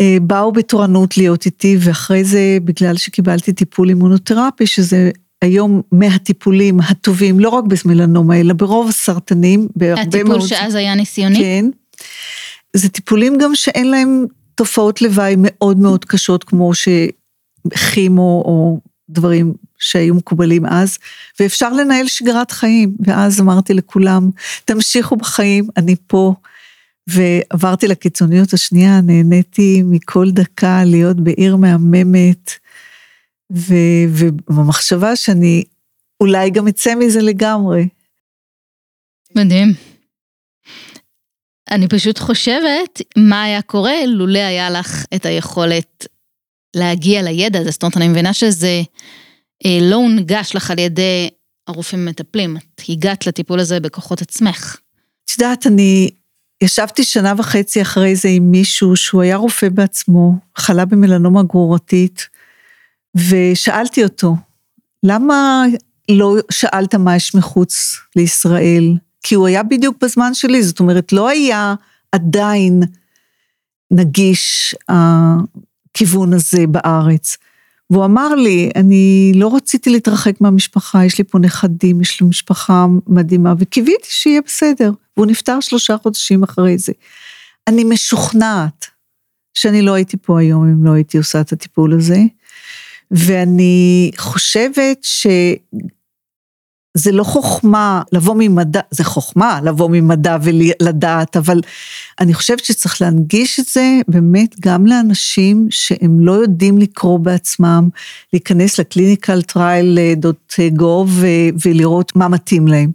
ובאו 0.00 0.52
בתורנות 0.52 1.16
להיות 1.16 1.46
איתי, 1.46 1.76
ואחרי 1.80 2.24
זה, 2.24 2.58
בגלל 2.64 2.96
שקיבלתי 2.96 3.52
טיפול 3.52 3.88
אימונותרפי, 3.88 4.66
שזה 4.66 5.10
היום 5.42 5.82
מהטיפולים 5.92 6.80
הטובים, 6.80 7.40
לא 7.40 7.48
רק 7.48 7.64
במלנומה, 7.64 8.40
אלא 8.40 8.54
ברוב 8.54 8.88
הסרטנים, 8.88 9.68
בהרבה 9.76 10.02
מאוד... 10.02 10.14
הטיפול 10.14 10.40
שאז 10.40 10.74
היה 10.74 10.94
ניסיוני? 10.94 11.38
כן. 11.38 11.66
זה 12.76 12.88
טיפולים 12.88 13.38
גם 13.38 13.54
שאין 13.54 13.90
להם 13.90 14.24
תופעות 14.54 15.02
לוואי 15.02 15.34
מאוד 15.38 15.78
מאוד 15.78 16.04
קשות, 16.04 16.44
כמו 16.44 16.72
שכימו 16.74 18.42
או 18.46 18.80
דברים 19.08 19.54
שהיו 19.78 20.14
מקובלים 20.14 20.66
אז, 20.66 20.98
ואפשר 21.40 21.72
לנהל 21.72 22.06
שגרת 22.06 22.50
חיים. 22.50 22.96
ואז 23.00 23.40
אמרתי 23.40 23.74
לכולם, 23.74 24.30
תמשיכו 24.64 25.16
בחיים, 25.16 25.68
אני 25.76 25.96
פה. 26.06 26.34
ועברתי 27.06 27.88
לקיצוניות 27.88 28.52
השנייה, 28.52 29.00
נהניתי 29.00 29.82
מכל 29.84 30.30
דקה 30.30 30.84
להיות 30.84 31.20
בעיר 31.20 31.56
מהממת, 31.56 32.50
ו, 33.52 33.74
ובמחשבה 34.08 35.16
שאני 35.16 35.64
אולי 36.20 36.50
גם 36.50 36.68
אצא 36.68 36.94
מזה 36.94 37.22
לגמרי. 37.22 37.88
מדהים. 39.36 39.68
אני 41.70 41.88
פשוט 41.88 42.18
חושבת 42.18 43.00
מה 43.16 43.42
היה 43.42 43.62
קורה 43.62 44.06
לולא 44.06 44.38
היה 44.38 44.70
לך 44.70 45.04
את 45.14 45.26
היכולת 45.26 46.06
להגיע 46.74 47.22
לידע 47.22 47.60
הזה. 47.60 47.70
זאת 47.70 47.82
אומרת, 47.82 47.96
אני 47.96 48.08
מבינה 48.08 48.32
שזה 48.32 48.82
אה, 49.66 49.78
לא 49.80 49.96
הונגש 49.96 50.56
לך 50.56 50.70
על 50.70 50.78
ידי 50.78 51.30
הרופאים 51.68 52.08
המטפלים, 52.08 52.56
את 52.56 52.82
הגעת 52.88 53.26
לטיפול 53.26 53.60
הזה 53.60 53.80
בכוחות 53.80 54.22
עצמך. 54.22 54.76
את 55.24 55.30
יודעת, 55.30 55.66
אני 55.66 56.10
ישבתי 56.62 57.04
שנה 57.04 57.32
וחצי 57.36 57.82
אחרי 57.82 58.16
זה 58.16 58.28
עם 58.28 58.50
מישהו 58.50 58.96
שהוא 58.96 59.22
היה 59.22 59.36
רופא 59.36 59.68
בעצמו, 59.68 60.32
חלה 60.56 60.84
במלנומה 60.84 61.42
גרורתית, 61.42 62.28
ושאלתי 63.14 64.04
אותו, 64.04 64.36
למה 65.02 65.64
לא 66.10 66.36
שאלת 66.50 66.94
מה 66.94 67.16
יש 67.16 67.34
מחוץ 67.34 67.96
לישראל? 68.16 68.94
כי 69.22 69.34
הוא 69.34 69.46
היה 69.46 69.62
בדיוק 69.62 69.96
בזמן 70.04 70.34
שלי, 70.34 70.62
זאת 70.62 70.80
אומרת, 70.80 71.12
לא 71.12 71.28
היה 71.28 71.74
עדיין 72.12 72.82
נגיש 73.90 74.74
הכיוון 75.94 76.32
הזה 76.32 76.66
בארץ. 76.66 77.36
והוא 77.90 78.04
אמר 78.04 78.34
לי, 78.34 78.70
אני 78.76 79.32
לא 79.34 79.56
רציתי 79.56 79.90
להתרחק 79.90 80.40
מהמשפחה, 80.40 81.04
יש 81.04 81.18
לי 81.18 81.24
פה 81.24 81.38
נכדים, 81.38 82.00
יש 82.00 82.20
לי 82.20 82.26
משפחה 82.26 82.86
מדהימה, 83.06 83.54
וקיוויתי 83.58 84.08
שיהיה 84.08 84.40
בסדר. 84.46 84.92
והוא 85.16 85.26
נפטר 85.26 85.60
שלושה 85.60 85.96
חודשים 86.02 86.42
אחרי 86.42 86.78
זה. 86.78 86.92
אני 87.68 87.84
משוכנעת 87.84 88.86
שאני 89.54 89.82
לא 89.82 89.94
הייתי 89.94 90.16
פה 90.16 90.40
היום 90.40 90.64
אם 90.64 90.84
לא 90.84 90.92
הייתי 90.92 91.18
עושה 91.18 91.40
את 91.40 91.52
הטיפול 91.52 91.94
הזה, 91.94 92.18
ואני 93.10 94.10
חושבת 94.16 94.98
ש... 95.02 95.26
זה 96.94 97.12
לא 97.12 97.24
חוכמה 97.24 98.02
לבוא 98.12 98.34
ממדע, 98.38 98.80
זה 98.90 99.04
חוכמה 99.04 99.60
לבוא 99.64 99.88
ממדע 99.92 100.36
ולדעת, 100.42 101.36
אבל 101.36 101.60
אני 102.20 102.34
חושבת 102.34 102.64
שצריך 102.64 103.02
להנגיש 103.02 103.60
את 103.60 103.66
זה 103.66 104.00
באמת 104.08 104.54
גם 104.60 104.86
לאנשים 104.86 105.66
שהם 105.70 106.20
לא 106.20 106.32
יודעים 106.32 106.78
לקרוא 106.78 107.18
בעצמם, 107.18 107.88
להיכנס 108.32 108.80
ל 108.80 108.87
clinical 108.87 109.42
trial 109.42 109.98
dot 110.16 110.54
gov 110.76 111.24
ולראות 111.64 112.16
מה 112.16 112.28
מתאים 112.28 112.68
להם. 112.68 112.90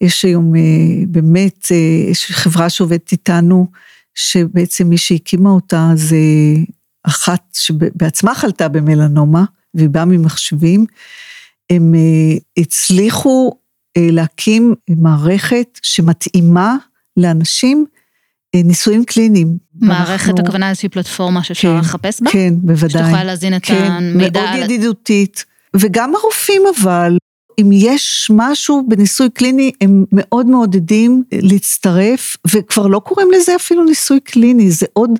יש 0.00 0.24
היום 0.24 0.56
אה, 0.56 0.60
באמת, 1.08 1.66
אה, 1.70 2.10
יש 2.10 2.26
חברה 2.30 2.70
שעובדת 2.70 3.12
איתנו, 3.12 3.66
שבעצם 4.14 4.88
מי 4.88 4.98
שהקימה 4.98 5.50
אותה 5.50 5.90
זה 5.94 6.16
אחת 7.04 7.42
שבעצמה 7.52 8.34
חלתה 8.34 8.68
במלנומה, 8.68 9.44
והיא 9.74 9.88
באה 9.88 10.04
ממחשבים. 10.04 10.86
הם 11.72 11.94
אה, 11.94 12.36
הצליחו 12.56 13.52
אה, 13.96 14.08
להקים 14.10 14.74
מערכת 14.88 15.78
שמתאימה 15.82 16.76
לאנשים 17.16 17.84
אה, 18.54 18.60
ניסויים 18.64 19.04
קליניים. 19.04 19.58
מערכת 19.74 20.28
אנחנו... 20.28 20.42
הכוונה 20.42 20.68
איזושהי 20.68 20.88
פלטפורמה 20.88 21.42
שאפשר 21.42 21.74
כן, 21.74 21.78
לחפש 21.80 22.22
בה? 22.22 22.30
כן, 22.30 22.54
בוודאי. 22.56 22.88
שתוכל 22.88 23.24
להזין 23.24 23.56
את 23.56 23.64
כן, 23.64 23.74
המידע. 23.74 24.40
מאוד 24.40 24.54
על... 24.54 24.62
ידידותית. 24.62 25.44
וגם 25.76 26.14
הרופאים 26.14 26.62
אבל, 26.76 27.16
אם 27.60 27.70
יש 27.72 28.30
משהו 28.34 28.84
בניסוי 28.88 29.30
קליני, 29.30 29.72
הם 29.80 30.04
מאוד 30.12 30.46
מעודדים 30.46 31.22
להצטרף, 31.32 32.36
וכבר 32.50 32.86
לא 32.86 32.98
קוראים 32.98 33.28
לזה 33.30 33.56
אפילו 33.56 33.84
ניסוי 33.84 34.20
קליני, 34.20 34.70
זה 34.70 34.86
עוד 34.92 35.10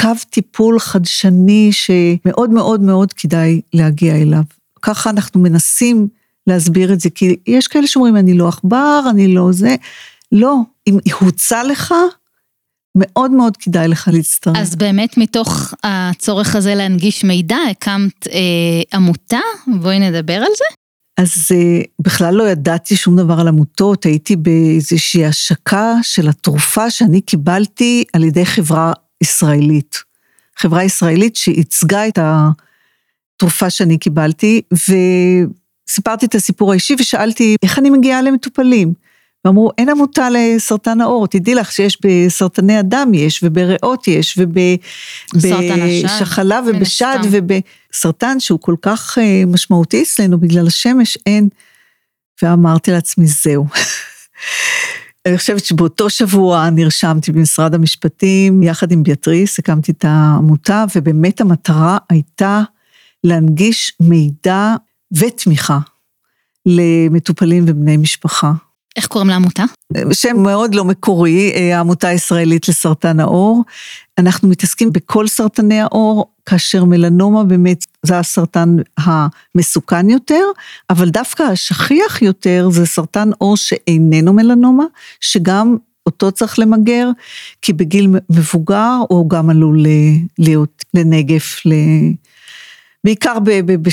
קו 0.00 0.08
טיפול 0.30 0.78
חדשני 0.78 1.70
שמאוד 1.72 2.50
מאוד 2.50 2.80
מאוד 2.80 3.12
כדאי 3.12 3.60
להגיע 3.72 4.16
אליו. 4.16 4.42
ככה 4.84 5.10
אנחנו 5.10 5.40
מנסים 5.40 6.08
להסביר 6.46 6.92
את 6.92 7.00
זה, 7.00 7.10
כי 7.10 7.36
יש 7.46 7.68
כאלה 7.68 7.86
שאומרים, 7.86 8.16
אני 8.16 8.34
לא 8.34 8.48
עכבר, 8.48 9.00
אני 9.10 9.34
לא 9.34 9.52
זה. 9.52 9.76
לא, 10.32 10.56
אם 10.86 10.98
הוצע 11.20 11.64
לך, 11.64 11.94
מאוד 12.96 13.30
מאוד 13.30 13.56
כדאי 13.56 13.88
לך 13.88 14.08
להצטרף. 14.12 14.56
אז 14.56 14.76
באמת 14.76 15.18
מתוך 15.18 15.74
הצורך 15.84 16.56
הזה 16.56 16.74
להנגיש 16.74 17.24
מידע, 17.24 17.56
הקמת 17.70 18.28
אה, 18.28 18.82
עמותה? 18.92 19.38
בואי 19.66 19.98
נדבר 19.98 20.36
על 20.36 20.52
זה. 20.58 20.64
אז 21.16 21.48
אה, 21.54 21.82
בכלל 22.00 22.34
לא 22.34 22.48
ידעתי 22.48 22.96
שום 22.96 23.16
דבר 23.16 23.40
על 23.40 23.48
עמותות, 23.48 24.04
הייתי 24.04 24.36
באיזושהי 24.36 25.24
השקה 25.26 25.94
של 26.02 26.28
התרופה 26.28 26.90
שאני 26.90 27.20
קיבלתי 27.20 28.04
על 28.12 28.24
ידי 28.24 28.46
חברה 28.46 28.92
ישראלית. 29.22 29.96
חברה 30.56 30.84
ישראלית 30.84 31.36
שייצגה 31.36 32.08
את 32.08 32.18
ה... 32.18 32.50
תרופה 33.36 33.70
שאני 33.70 33.98
קיבלתי, 33.98 34.62
וסיפרתי 34.72 36.26
את 36.26 36.34
הסיפור 36.34 36.72
האישי 36.72 36.96
ושאלתי 36.98 37.56
איך 37.62 37.78
אני 37.78 37.90
מגיעה 37.90 38.22
למטופלים. 38.22 38.92
ואמרו, 39.44 39.70
אין 39.78 39.88
עמותה 39.88 40.28
לסרטן 40.30 41.00
העור, 41.00 41.26
תדעי 41.26 41.54
לך 41.54 41.72
שיש 41.72 41.98
בסרטני 42.04 42.76
הדם 42.76 43.10
יש, 43.14 43.40
ובריאות 43.42 44.08
יש, 44.08 44.38
ובשחלה 45.34 46.60
ובשד, 46.66 47.18
ובסרטן 47.30 48.40
שהוא 48.40 48.60
כל 48.60 48.74
כך 48.82 49.18
אה, 49.18 49.42
משמעותי 49.46 50.02
אצלנו 50.02 50.38
בגלל 50.40 50.66
השמש, 50.66 51.18
אין. 51.26 51.48
ואמרתי 52.42 52.90
לעצמי, 52.90 53.26
זהו. 53.26 53.66
אני 55.26 55.38
חושבת 55.38 55.64
שבאותו 55.64 56.10
שבוע 56.10 56.70
נרשמתי 56.70 57.32
במשרד 57.32 57.74
המשפטים, 57.74 58.62
יחד 58.62 58.92
עם 58.92 59.02
ביאטריס, 59.02 59.58
הקמתי 59.58 59.92
את 59.92 60.04
העמותה, 60.08 60.84
ובאמת 60.96 61.40
המטרה 61.40 61.98
הייתה 62.10 62.62
להנגיש 63.24 63.92
מידע 64.00 64.74
ותמיכה 65.12 65.78
למטופלים 66.66 67.64
ובני 67.68 67.96
משפחה. 67.96 68.52
איך 68.96 69.06
קוראים 69.06 69.30
לעמותה? 69.30 69.64
שם 70.12 70.36
מאוד 70.42 70.74
לא 70.74 70.84
מקורי, 70.84 71.52
אה, 71.54 71.76
העמותה 71.76 72.08
הישראלית 72.08 72.68
לסרטן 72.68 73.20
העור. 73.20 73.64
אנחנו 74.18 74.48
מתעסקים 74.48 74.92
בכל 74.92 75.26
סרטני 75.26 75.80
העור, 75.80 76.30
כאשר 76.46 76.84
מלנומה 76.84 77.44
באמת 77.44 77.84
זה 78.02 78.18
הסרטן 78.18 78.76
המסוכן 78.98 80.10
יותר, 80.10 80.44
אבל 80.90 81.08
דווקא 81.08 81.42
השכיח 81.42 82.22
יותר 82.22 82.68
זה 82.70 82.86
סרטן 82.86 83.30
עור 83.38 83.56
שאיננו 83.56 84.32
מלנומה, 84.32 84.84
שגם 85.20 85.76
אותו 86.06 86.32
צריך 86.32 86.58
למגר, 86.58 87.08
כי 87.62 87.72
בגיל 87.72 88.08
מבוגר 88.30 88.96
הוא 89.08 89.30
גם 89.30 89.50
עלול 89.50 89.86
להיות 90.38 90.84
לנגף, 90.94 91.60
בעיקר 93.04 93.38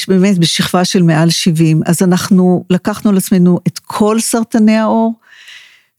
באמת 0.07 0.37
בשכבה 0.39 0.85
של 0.85 1.03
מעל 1.03 1.29
70. 1.29 1.81
אז 1.85 2.01
אנחנו 2.01 2.65
לקחנו 2.69 3.09
על 3.09 3.17
עצמנו 3.17 3.59
את 3.67 3.79
כל 3.79 4.19
סרטני 4.19 4.77
העור, 4.77 5.13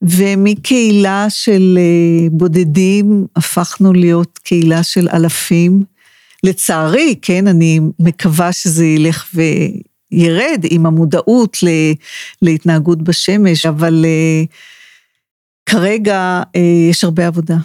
ומקהילה 0.03 1.27
של 1.29 1.79
אה, 1.81 2.29
בודדים 2.31 3.27
הפכנו 3.37 3.93
להיות 3.93 4.39
קהילה 4.39 4.83
של 4.83 5.09
אלפים. 5.13 5.85
לצערי, 6.45 7.15
כן, 7.23 7.47
אני 7.47 7.81
מקווה 7.99 8.53
שזה 8.53 8.87
ילך 8.87 9.35
וירד 9.35 10.65
עם 10.71 10.87
המודעות 10.87 11.57
להתנהגות 12.43 13.03
בשמש, 13.03 13.67
אבל 13.67 14.05
אה, 14.05 14.45
כרגע 15.67 16.43
אה, 16.57 16.61
יש 16.91 17.05
הרבה 17.05 17.27
עבודה. 17.27 17.57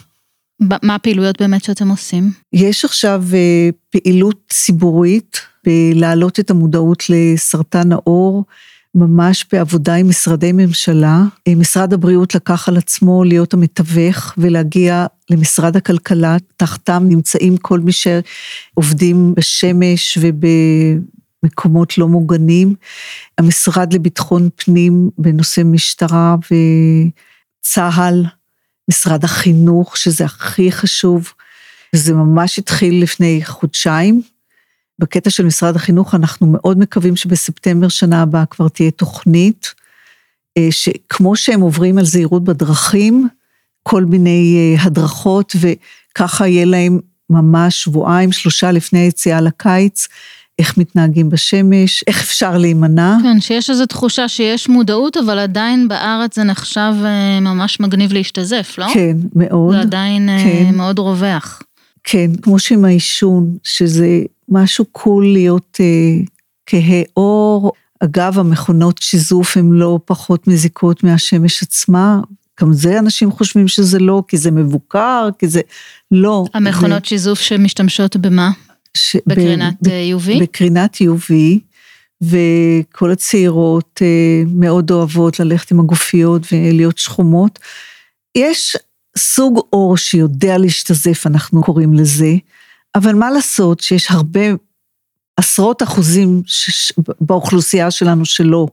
מה 0.59 0.95
הפעילויות 0.95 1.41
באמת 1.41 1.63
שאתם 1.63 1.89
עושים? 1.89 2.31
יש 2.53 2.85
עכשיו 2.85 3.23
אה, 3.33 3.69
פעילות 3.89 4.39
ציבורית 4.49 5.41
בלהעלות 5.65 6.39
את 6.39 6.49
המודעות 6.49 7.03
לסרטן 7.09 7.91
העור, 7.91 8.45
ממש 8.95 9.45
בעבודה 9.51 9.95
עם 9.95 10.09
משרדי 10.09 10.51
ממשלה. 10.51 11.23
אה, 11.47 11.55
משרד 11.55 11.93
הבריאות 11.93 12.35
לקח 12.35 12.69
על 12.69 12.77
עצמו 12.77 13.23
להיות 13.23 13.53
המתווך 13.53 14.33
ולהגיע 14.37 15.05
למשרד 15.29 15.75
הכלכלה, 15.75 16.37
תחתם 16.57 17.03
נמצאים 17.09 17.57
כל 17.57 17.79
מי 17.79 17.91
שעובדים 17.91 19.33
בשמש 19.35 20.17
ובמקומות 20.21 21.97
לא 21.97 22.07
מוגנים. 22.07 22.75
המשרד 23.37 23.93
לביטחון 23.93 24.49
פנים 24.55 25.09
בנושא 25.17 25.61
משטרה 25.65 26.35
וצה"ל, 26.45 28.25
משרד 28.89 29.23
החינוך, 29.23 29.97
שזה 29.97 30.25
הכי 30.25 30.71
חשוב, 30.71 31.33
וזה 31.95 32.13
ממש 32.13 32.59
התחיל 32.59 33.03
לפני 33.03 33.41
חודשיים. 33.45 34.21
בקטע 34.99 35.29
של 35.29 35.45
משרד 35.45 35.75
החינוך, 35.75 36.15
אנחנו 36.15 36.47
מאוד 36.47 36.79
מקווים 36.79 37.15
שבספטמבר 37.15 37.87
שנה 37.87 38.21
הבאה 38.21 38.45
כבר 38.45 38.67
תהיה 38.67 38.91
תוכנית, 38.91 39.73
אה, 40.57 40.67
שכמו 40.71 41.35
שהם 41.35 41.61
עוברים 41.61 41.97
על 41.97 42.05
זהירות 42.05 42.43
בדרכים, 42.43 43.27
כל 43.83 44.05
מיני 44.05 44.75
אה, 44.77 44.83
הדרכות, 44.83 45.55
וככה 45.59 46.47
יהיה 46.47 46.65
להם 46.65 46.99
ממש 47.29 47.83
שבועיים, 47.83 48.31
שלושה 48.31 48.71
לפני 48.71 48.99
היציאה 48.99 49.41
לקיץ, 49.41 50.07
איך 50.59 50.77
מתנהגים 50.77 51.29
בשמש, 51.29 52.03
איך 52.07 52.21
אפשר 52.21 52.57
להימנע. 52.57 53.17
כן, 53.23 53.41
שיש 53.41 53.69
איזו 53.69 53.85
תחושה 53.85 54.27
שיש 54.27 54.69
מודעות, 54.69 55.17
אבל 55.17 55.39
עדיין 55.39 55.87
בארץ 55.87 56.35
זה 56.35 56.43
נחשב 56.43 56.93
אה, 57.05 57.39
ממש 57.39 57.79
מגניב 57.79 58.13
להשתזף, 58.13 58.75
לא? 58.77 58.85
כן, 58.93 59.17
מאוד. 59.35 59.75
זה 59.75 59.81
עדיין 59.81 60.29
אה, 60.29 60.37
כן. 60.43 60.75
מאוד 60.75 60.99
רווח. 60.99 61.61
כן, 62.03 62.31
כמו 62.41 62.59
שעם 62.59 62.85
העישון, 62.85 63.57
שזה 63.63 64.21
משהו 64.49 64.85
קול 64.91 65.23
להיות 65.23 65.77
אה, 65.79 66.23
כהה 66.65 67.01
עור. 67.13 67.71
אגב, 67.99 68.39
המכונות 68.39 68.97
שיזוף 69.01 69.57
הן 69.57 69.71
לא 69.71 69.99
פחות 70.05 70.47
מזיקות 70.47 71.03
מהשמש 71.03 71.63
עצמה. 71.63 72.19
גם 72.61 72.73
זה 72.73 72.99
אנשים 72.99 73.31
חושבים 73.31 73.67
שזה 73.67 73.99
לא, 73.99 74.23
כי 74.27 74.37
זה 74.37 74.51
מבוקר, 74.51 75.29
כי 75.39 75.47
זה 75.47 75.61
לא. 76.11 76.45
המכונות 76.53 77.03
זה... 77.03 77.09
שיזוף 77.09 77.39
שמשתמשות 77.39 78.15
במה? 78.17 78.51
ש... 78.97 79.15
בקרינת 79.27 79.75
ב... 79.81 79.87
אה, 79.87 80.09
UV? 80.17 80.41
בקרינת 80.41 80.95
UV, 80.95 81.33
וכל 82.21 83.11
הצעירות 83.11 84.01
אה, 84.01 84.43
מאוד 84.47 84.91
אוהבות 84.91 85.39
ללכת 85.39 85.71
עם 85.71 85.79
הגופיות 85.79 86.41
ולהיות 86.51 86.97
שחומות. 86.97 87.59
יש 88.35 88.77
סוג 89.17 89.59
אור 89.73 89.97
שיודע 89.97 90.57
להשתזף, 90.57 91.23
אנחנו 91.27 91.63
קוראים 91.63 91.93
לזה, 91.93 92.35
אבל 92.95 93.15
מה 93.15 93.31
לעשות 93.31 93.79
שיש 93.79 94.11
הרבה, 94.11 94.41
עשרות 95.37 95.83
אחוזים 95.83 96.41
ש... 96.45 96.93
באוכלוסייה 97.21 97.91
שלנו 97.91 98.25
שלא, 98.25 98.67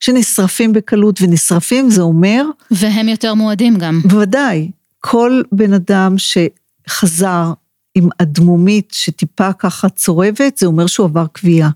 שנשרפים 0.00 0.72
בקלות, 0.72 1.22
ונשרפים 1.22 1.90
זה 1.90 2.02
אומר... 2.02 2.44
והם 2.70 3.08
יותר 3.08 3.34
מועדים 3.34 3.78
גם. 3.78 4.00
בוודאי. 4.04 4.70
כל 5.00 5.42
בן 5.52 5.72
אדם 5.72 6.14
שחזר 6.18 7.52
עם 7.94 8.08
אדמומית 8.18 8.90
שטיפה 8.92 9.52
ככה 9.52 9.88
צורבת, 9.88 10.56
זה 10.58 10.66
אומר 10.66 10.86
שהוא 10.86 11.06
עבר 11.06 11.26
כוויה. 11.40 11.68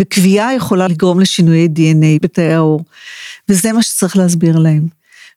וכוויה 0.00 0.54
יכולה 0.54 0.88
לגרום 0.88 1.20
לשינויי 1.20 1.68
דנ"א 1.68 2.18
בתאי 2.22 2.54
העור, 2.54 2.84
וזה 3.48 3.72
מה 3.72 3.82
שצריך 3.82 4.16
להסביר 4.16 4.58
להם. 4.58 4.88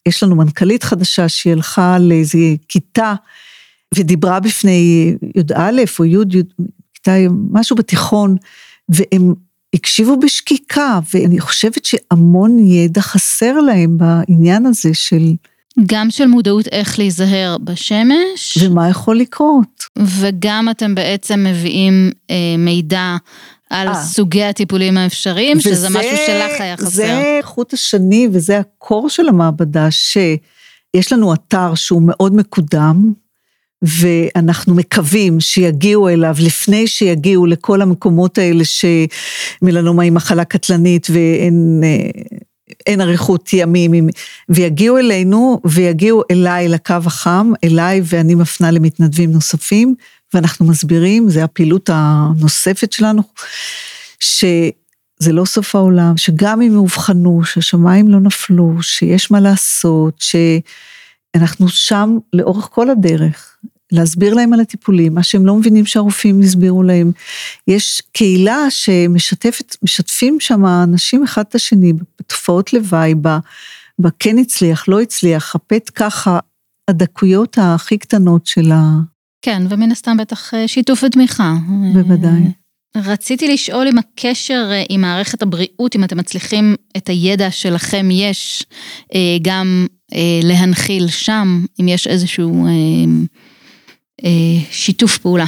יש 0.06 0.24
לנו 0.24 0.36
מנכ"לית 0.36 0.84
חדשה 0.84 1.30
שהיא 1.30 1.54
הלכה 1.54 2.00
לאיזו 2.00 2.40
כיתה 2.68 3.14
ודיברה 3.96 4.40
בפני 4.40 5.14
י"א 5.36 5.72
או 6.00 6.06
י', 6.06 6.18
כיתה, 6.94 7.12
משהו 7.52 7.76
בתיכון, 7.76 8.36
והם 8.90 9.34
הקשיבו 9.74 10.20
בשקיקה, 10.20 11.00
ואני 11.14 11.40
חושבת 11.40 11.86
שהמון 11.86 12.60
ידע 12.60 13.02
חסר 13.02 13.54
להם 13.54 13.98
בעניין 13.98 14.66
הזה 14.66 14.94
של 14.94 15.34
גם 15.86 16.12
של 16.12 16.26
מודעות 16.26 16.68
איך 16.72 17.00
להיזהר 17.00 17.58
בשמש. 17.64 18.58
ומה 18.62 18.90
יכול 18.90 19.18
לקרות. 19.20 19.84
וגם 19.98 20.68
אתם 20.72 20.96
בעצם 20.96 21.44
מביאים 21.44 22.12
אה, 22.30 22.36
מידע 22.58 23.16
על 23.70 23.88
아, 23.88 23.92
אה. 23.92 24.04
סוגי 24.04 24.44
הטיפולים 24.44 24.98
האפשריים, 24.98 25.58
וזה, 25.58 25.70
שזה 25.70 25.90
משהו 25.90 26.18
שלך 26.28 26.62
היה 26.62 26.78
חסר. 26.78 26.90
זה 26.90 27.40
חוט 27.44 27.74
השני 27.74 28.28
וזה 28.32 28.60
הקור 28.60 29.10
של 29.10 29.28
המעבדה, 29.28 29.92
שיש 29.92 31.14
לנו 31.14 31.34
אתר 31.34 31.76
שהוא 31.76 32.02
מאוד 32.06 32.36
מקודם, 32.36 33.14
ואנחנו 33.82 34.76
מקווים 34.76 35.40
שיגיעו 35.40 36.10
אליו 36.10 36.36
לפני 36.40 36.88
שיגיעו 36.88 37.46
לכל 37.46 37.82
המקומות 37.82 38.38
האלה 38.38 38.64
שמלנומה 38.66 40.04
היא 40.04 40.12
מחלה 40.12 40.46
קטלנית 40.46 41.08
ואין 41.10 41.82
אה, 41.84 42.22
אין 42.88 43.02
אריכות 43.02 43.54
ימים, 43.54 44.08
ויגיעו 44.50 44.98
אלינו 44.98 45.62
ויגיעו 45.66 46.24
אליי 46.32 46.68
לקו 46.68 46.96
החם, 47.06 47.52
אליי 47.64 48.02
ואני 48.04 48.36
מפנה 48.36 48.72
למתנדבים 48.72 49.32
נוספים, 49.32 49.96
ואנחנו 50.34 50.66
מסבירים, 50.66 51.30
זו 51.30 51.40
הפעילות 51.40 51.90
הנוספת 51.94 52.92
שלנו, 52.92 53.22
שזה 54.20 55.32
לא 55.32 55.46
סוף 55.46 55.76
העולם, 55.76 56.18
שגם 56.18 56.62
אם 56.62 56.74
מאובחנו, 56.74 57.42
שהשמיים 57.44 58.08
לא 58.08 58.20
נפלו, 58.20 58.74
שיש 58.82 59.32
מה 59.32 59.40
לעשות, 59.40 60.24
שאנחנו 61.36 61.70
שם 61.70 62.18
לאורך 62.34 62.70
כל 62.72 62.90
הדרך. 62.90 63.47
להסביר 63.92 64.34
להם 64.34 64.54
על 64.54 64.60
הטיפולים, 64.60 65.14
מה 65.14 65.24
שהם 65.24 65.46
לא 65.46 65.56
מבינים 65.56 65.86
שהרופאים 65.86 66.42
הסבירו 66.42 66.84
להם. 66.84 67.12
יש 67.68 68.02
קהילה 68.12 68.66
שמשתפת, 68.70 69.76
משתפים 69.84 70.40
שם 70.40 70.66
אנשים 70.66 71.24
אחד 71.24 71.44
את 71.50 71.56
השני 71.56 71.94
בתופעות 72.20 72.74
לוואי, 72.74 73.16
בכן 74.00 74.38
הצליח, 74.38 74.88
לא 74.88 75.02
הצליח, 75.02 75.56
הפט 75.56 75.92
ככה, 75.96 76.40
הדקויות 76.88 77.58
הכי 77.62 77.98
קטנות 77.98 78.46
של 78.46 78.72
ה... 78.72 78.84
כן, 79.42 79.64
ומן 79.70 79.92
הסתם 79.92 80.18
בטח 80.18 80.54
אה, 80.54 80.68
שיתוף 80.68 81.04
ותמיכה. 81.04 81.56
בוודאי. 81.94 82.42
רציתי 82.96 83.54
לשאול 83.54 83.88
אם 83.88 83.98
הקשר 83.98 84.70
אה, 84.72 84.84
עם 84.90 85.02
מערכת 85.02 85.42
הבריאות, 85.42 85.96
אם 85.96 86.04
אתם 86.04 86.18
מצליחים 86.18 86.76
את 86.98 87.10
הידע 87.10 87.52
שלכם 87.52 88.08
יש, 88.12 88.66
אה, 89.16 89.38
גם 89.42 89.88
להנחיל 90.44 91.08
שם, 91.08 91.66
אם 91.82 91.88
יש 91.88 92.08
איזשהו 92.08 92.66
אה, 92.66 92.72
שיתוף 94.72 95.18
פעולה. 95.18 95.46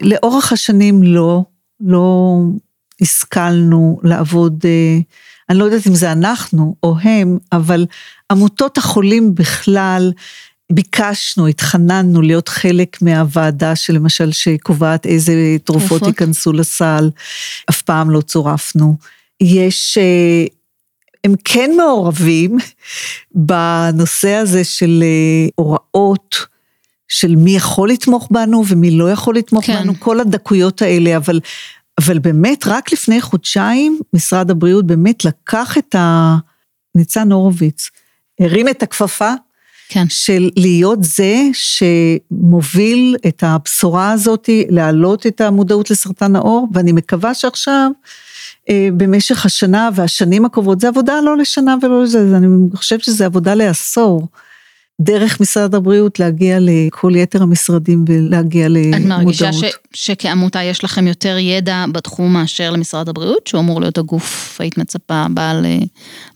לאורך 0.00 0.52
השנים 0.52 1.02
לא, 1.02 1.44
לא 1.80 2.36
השכלנו 3.00 4.00
לעבוד, 4.02 4.64
אה, 4.64 4.98
אני 5.48 5.58
לא 5.58 5.64
יודעת 5.64 5.86
אם 5.86 5.94
זה 5.94 6.12
אנחנו 6.12 6.76
או 6.82 6.96
הם, 7.02 7.38
אבל 7.52 7.86
עמותות 8.32 8.78
החולים 8.78 9.34
בכלל, 9.34 10.12
ביקשנו, 10.72 11.46
התחננו 11.46 12.22
להיות 12.22 12.48
חלק 12.48 13.02
מהוועדה 13.02 13.76
שלמשל 13.76 14.32
שקובעת 14.32 15.06
איזה 15.06 15.56
תרופות 15.64 15.88
תרופות. 15.88 16.08
ייכנסו 16.08 16.52
לסל, 16.52 17.10
אף 17.70 17.82
פעם 17.82 18.10
לא 18.10 18.20
צורפנו. 18.20 18.96
יש, 19.40 19.98
אה, 19.98 20.46
הם 21.24 21.34
כן 21.44 21.70
מעורבים 21.76 22.58
בנושא 23.34 24.30
הזה 24.30 24.64
של 24.64 25.04
הוראות, 25.54 26.36
של 27.08 27.36
מי 27.36 27.56
יכול 27.56 27.90
לתמוך 27.90 28.28
בנו 28.30 28.64
ומי 28.66 28.90
לא 28.90 29.10
יכול 29.12 29.36
לתמוך 29.36 29.66
כן. 29.66 29.82
בנו, 29.82 29.92
כל 29.98 30.20
הדקויות 30.20 30.82
האלה, 30.82 31.16
אבל 31.16 31.40
אבל 31.98 32.18
באמת, 32.18 32.64
רק 32.66 32.92
לפני 32.92 33.20
חודשיים, 33.20 34.00
משרד 34.12 34.50
הבריאות 34.50 34.86
באמת 34.86 35.24
לקח 35.24 35.78
את 35.78 35.94
ה... 35.94 36.36
ניצן 36.94 37.32
הורוביץ, 37.32 37.90
הרים 38.40 38.68
את 38.68 38.82
הכפפה, 38.82 39.32
כן. 39.88 40.04
של 40.08 40.50
להיות 40.56 40.98
זה 41.02 41.36
שמוביל 41.52 43.16
את 43.26 43.42
הבשורה 43.46 44.12
הזאת, 44.12 44.48
להעלות 44.68 45.26
את 45.26 45.40
המודעות 45.40 45.90
לסרטן 45.90 46.36
העור, 46.36 46.68
ואני 46.74 46.92
מקווה 46.92 47.34
שעכשיו, 47.34 47.90
אה, 48.68 48.88
במשך 48.96 49.46
השנה 49.46 49.90
והשנים 49.94 50.44
הקרובות, 50.44 50.80
זה 50.80 50.88
עבודה 50.88 51.20
לא 51.20 51.36
לשנה 51.36 51.76
ולא 51.82 52.02
לזה, 52.02 52.36
אני 52.36 52.46
חושבת 52.74 53.02
שזה 53.02 53.26
עבודה 53.26 53.54
לעשור. 53.54 54.28
דרך 55.00 55.40
משרד 55.40 55.74
הבריאות 55.74 56.18
להגיע 56.18 56.58
לכל 56.60 57.12
יתר 57.16 57.42
המשרדים 57.42 58.04
ולהגיע 58.08 58.68
למודעות. 58.68 58.94
את 58.94 59.06
מרגישה 59.06 59.52
ש, 59.52 59.64
שכעמותה 59.94 60.62
יש 60.62 60.84
לכם 60.84 61.06
יותר 61.06 61.36
ידע 61.38 61.84
בתחום 61.92 62.32
מאשר 62.32 62.70
למשרד 62.70 63.08
הבריאות, 63.08 63.46
שהוא 63.46 63.60
אמור 63.60 63.80
להיות 63.80 63.98
הגוף, 63.98 64.60
היית 64.60 64.78
מצפה, 64.78 65.26
בעל, 65.30 65.66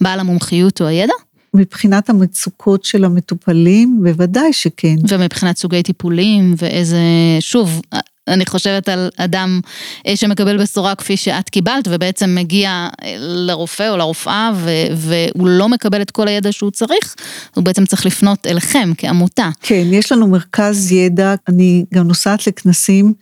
בעל 0.00 0.20
המומחיות 0.20 0.80
או 0.80 0.86
הידע? 0.86 1.12
מבחינת 1.54 2.10
המצוקות 2.10 2.84
של 2.84 3.04
המטופלים, 3.04 4.00
בוודאי 4.02 4.52
שכן. 4.52 4.96
ומבחינת 5.08 5.56
סוגי 5.56 5.82
טיפולים 5.82 6.54
ואיזה, 6.56 7.00
שוב, 7.40 7.80
אני 8.28 8.46
חושבת 8.46 8.88
על 8.88 9.08
אדם 9.16 9.60
אה, 10.06 10.16
שמקבל 10.16 10.62
בשורה 10.62 10.94
כפי 10.94 11.16
שאת 11.16 11.50
קיבלת, 11.50 11.88
ובעצם 11.90 12.34
מגיע 12.34 12.88
אה, 13.04 13.14
לרופא 13.18 13.88
או 13.88 13.96
לרופאה, 13.96 14.50
והוא 14.96 15.48
לא 15.48 15.68
מקבל 15.68 16.02
את 16.02 16.10
כל 16.10 16.28
הידע 16.28 16.52
שהוא 16.52 16.70
צריך, 16.70 17.14
הוא 17.54 17.64
בעצם 17.64 17.86
צריך 17.86 18.06
לפנות 18.06 18.46
אליכם 18.46 18.92
כעמותה. 18.98 19.48
כן, 19.60 19.86
יש 19.92 20.12
לנו 20.12 20.28
מרכז 20.28 20.92
ידע, 20.92 21.34
אני 21.48 21.84
גם 21.94 22.08
נוסעת 22.08 22.46
לכנסים, 22.46 23.14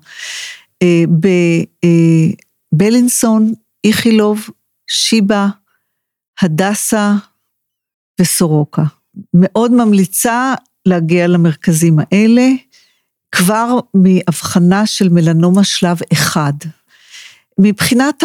אה, 0.83 1.05
בבלינסון, 2.73 3.49
אה, 3.49 3.53
איכילוב, 3.85 4.49
שיבא, 4.87 5.47
הדסה 6.41 7.13
וסורוקה. 8.21 8.83
מאוד 9.35 9.73
ממליצה 9.73 10.55
להגיע 10.87 11.27
למרכזים 11.27 11.99
האלה, 11.99 12.49
כבר 13.33 13.79
מהבחנה 13.95 14.87
של 14.87 15.09
מלנומה 15.09 15.65
שלב 15.65 15.99
אחד. 16.13 16.53
מבחינת 17.59 18.25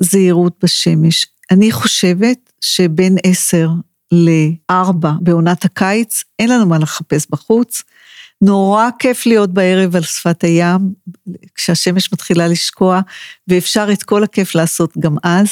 הזהירות 0.00 0.56
בשמש, 0.62 1.26
אני 1.50 1.72
חושבת 1.72 2.52
שבין 2.60 3.16
עשר 3.24 3.68
לארבע 4.12 5.12
בעונת 5.20 5.64
הקיץ, 5.64 6.24
אין 6.38 6.50
לנו 6.50 6.66
מה 6.66 6.78
לחפש 6.78 7.26
בחוץ. 7.30 7.82
נורא 8.42 8.88
כיף 8.98 9.26
להיות 9.26 9.54
בערב 9.54 9.96
על 9.96 10.02
שפת 10.02 10.44
הים, 10.44 10.92
כשהשמש 11.54 12.12
מתחילה 12.12 12.48
לשקוע, 12.48 13.00
ואפשר 13.48 13.88
את 13.92 14.02
כל 14.02 14.24
הכיף 14.24 14.54
לעשות 14.54 14.98
גם 14.98 15.16
אז. 15.22 15.48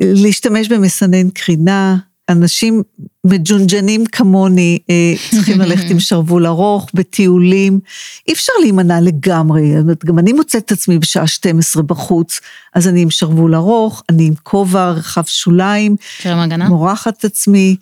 להשתמש 0.00 0.68
במסנן 0.68 1.30
קרינה, 1.30 1.96
אנשים 2.28 2.82
מג'ונג'נים 3.26 4.06
כמוני 4.06 4.78
אה, 4.90 5.14
צריכים 5.30 5.60
ללכת 5.62 5.90
עם 5.90 6.00
שרוול 6.00 6.46
ארוך, 6.46 6.90
בטיולים. 6.94 7.80
אי 8.28 8.32
אפשר 8.32 8.52
להימנע 8.60 9.00
לגמרי, 9.00 9.72
גם 10.04 10.18
אני 10.18 10.32
מוצאת 10.32 10.64
את 10.64 10.72
עצמי 10.72 10.98
בשעה 10.98 11.26
12 11.26 11.82
בחוץ, 11.82 12.40
אז 12.74 12.88
אני 12.88 13.02
עם 13.02 13.10
שרוול 13.10 13.54
ארוך, 13.54 14.02
אני 14.10 14.26
עם 14.26 14.34
כובע 14.42 14.90
רחב 14.90 15.24
שוליים. 15.26 15.96
קרם 16.22 16.38
הגנה? 16.38 16.68
מורחת 16.68 17.18
את 17.18 17.24
עצמי. 17.24 17.76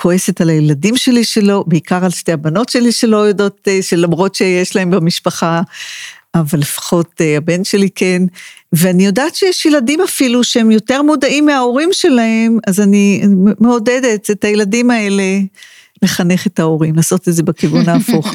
כועסת 0.00 0.40
על 0.40 0.50
הילדים 0.50 0.96
שלי 0.96 1.24
שלא, 1.24 1.64
בעיקר 1.66 2.04
על 2.04 2.10
שתי 2.10 2.32
הבנות 2.32 2.68
שלי 2.68 2.92
שלא 2.92 3.16
יודעות, 3.16 3.68
אה, 3.68 3.82
שלמרות 3.82 4.34
שיש 4.34 4.76
להם 4.76 4.90
במשפחה 4.90 5.62
אבל 6.34 6.58
לפחות 6.58 7.20
אה, 7.20 7.36
הבן 7.36 7.64
שלי 7.64 7.88
כן. 7.94 8.22
ואני 8.72 9.06
יודעת 9.06 9.34
שיש 9.34 9.66
ילדים 9.66 10.00
אפילו 10.00 10.44
שהם 10.44 10.70
יותר 10.70 11.02
מודעים 11.02 11.46
מההורים 11.46 11.88
שלהם, 11.92 12.58
אז 12.66 12.80
אני 12.80 13.22
מעודדת 13.60 14.30
את 14.30 14.44
הילדים 14.44 14.90
האלה 14.90 15.38
לחנך 16.02 16.46
את 16.46 16.58
ההורים, 16.58 16.94
לעשות 16.96 17.28
את 17.28 17.34
זה 17.34 17.42
בכיוון 17.42 17.88
ההפוך. 17.88 18.34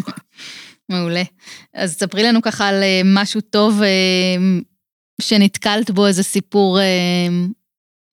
מעולה. 0.89 1.23
אז 1.73 1.93
ספרי 1.93 2.23
לנו 2.23 2.41
ככה 2.41 2.67
על 2.67 2.83
אה, 2.83 3.01
משהו 3.05 3.41
טוב 3.41 3.81
אה, 3.81 3.89
שנתקלת 5.21 5.91
בו, 5.91 6.07
איזה 6.07 6.23
סיפור 6.23 6.79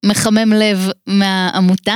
מחמם 0.05 0.53
לב 0.53 0.89
מהעמותה. 1.07 1.95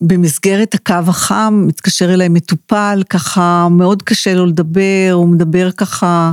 במסגרת 0.00 0.74
הקו 0.74 0.94
החם, 1.06 1.64
מתקשר 1.66 2.14
אליי 2.14 2.28
מטופל, 2.28 3.02
ככה 3.10 3.68
מאוד 3.70 4.02
קשה 4.02 4.34
לו 4.34 4.46
לדבר, 4.46 5.10
הוא 5.12 5.28
מדבר 5.28 5.70
ככה, 5.70 6.30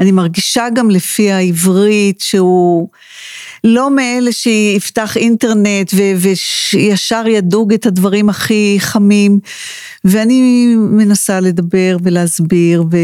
אני 0.00 0.12
מרגישה 0.12 0.66
גם 0.74 0.90
לפי 0.90 1.32
העברית 1.32 2.20
שהוא 2.20 2.88
לא 3.64 3.90
מאלה 3.90 4.32
שיפתח 4.32 5.16
אינטרנט 5.16 5.92
ו- 5.94 6.28
וישר 6.72 7.24
ידוג 7.26 7.72
את 7.72 7.86
הדברים 7.86 8.28
הכי 8.28 8.76
חמים, 8.78 9.38
ואני 10.04 10.74
מנסה 10.76 11.40
לדבר 11.40 11.96
ולהסביר, 12.02 12.84
ו... 12.92 12.96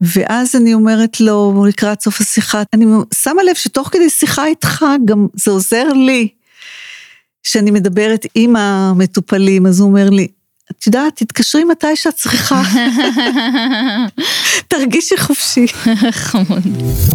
ואז 0.00 0.56
אני 0.56 0.74
אומרת 0.74 1.20
לו 1.20 1.64
לקראת 1.68 2.00
סוף 2.00 2.20
השיחה, 2.20 2.62
אני 2.72 2.86
שמה 3.14 3.42
לב 3.42 3.54
שתוך 3.54 3.88
כדי 3.92 4.10
שיחה 4.10 4.46
איתך 4.46 4.84
גם 5.04 5.26
זה 5.34 5.50
עוזר 5.50 5.92
לי. 5.92 6.28
שאני 7.42 7.70
מדברת 7.70 8.26
עם 8.34 8.56
המטופלים, 8.56 9.66
אז 9.66 9.80
הוא 9.80 9.88
אומר 9.88 10.10
לי, 10.10 10.28
את 10.70 10.86
יודעת, 10.86 11.16
תתקשרי 11.16 11.64
מתי 11.64 11.96
שאת 11.96 12.14
צריכה. 12.14 12.62
תרגישי 14.68 15.16
חופשי. 15.18 15.66
חמוד. 16.10 16.62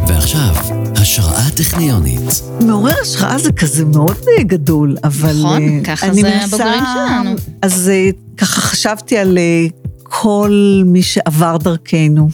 ועכשיו, 0.08 0.56
השראה 0.96 1.50
טכניונית. 1.58 2.42
מעורר 2.66 2.94
השראה 3.02 3.38
זה 3.38 3.52
כזה 3.52 3.86
מאוד 3.86 4.18
אה, 4.38 4.44
גדול, 4.44 4.98
אבל... 5.04 5.40
נכון, 5.40 5.62
אה, 5.62 5.80
ככה 5.84 6.14
זה 6.14 6.36
הבוגרים 6.44 6.84
שלנו. 6.94 7.36
אז 7.62 7.90
אה, 7.90 8.10
ככה 8.38 8.62
חשבתי 8.62 9.18
על 9.18 9.38
כל 10.04 10.82
מי 10.86 11.04
שעבר 11.04 11.58
דרכנו. 11.58 12.30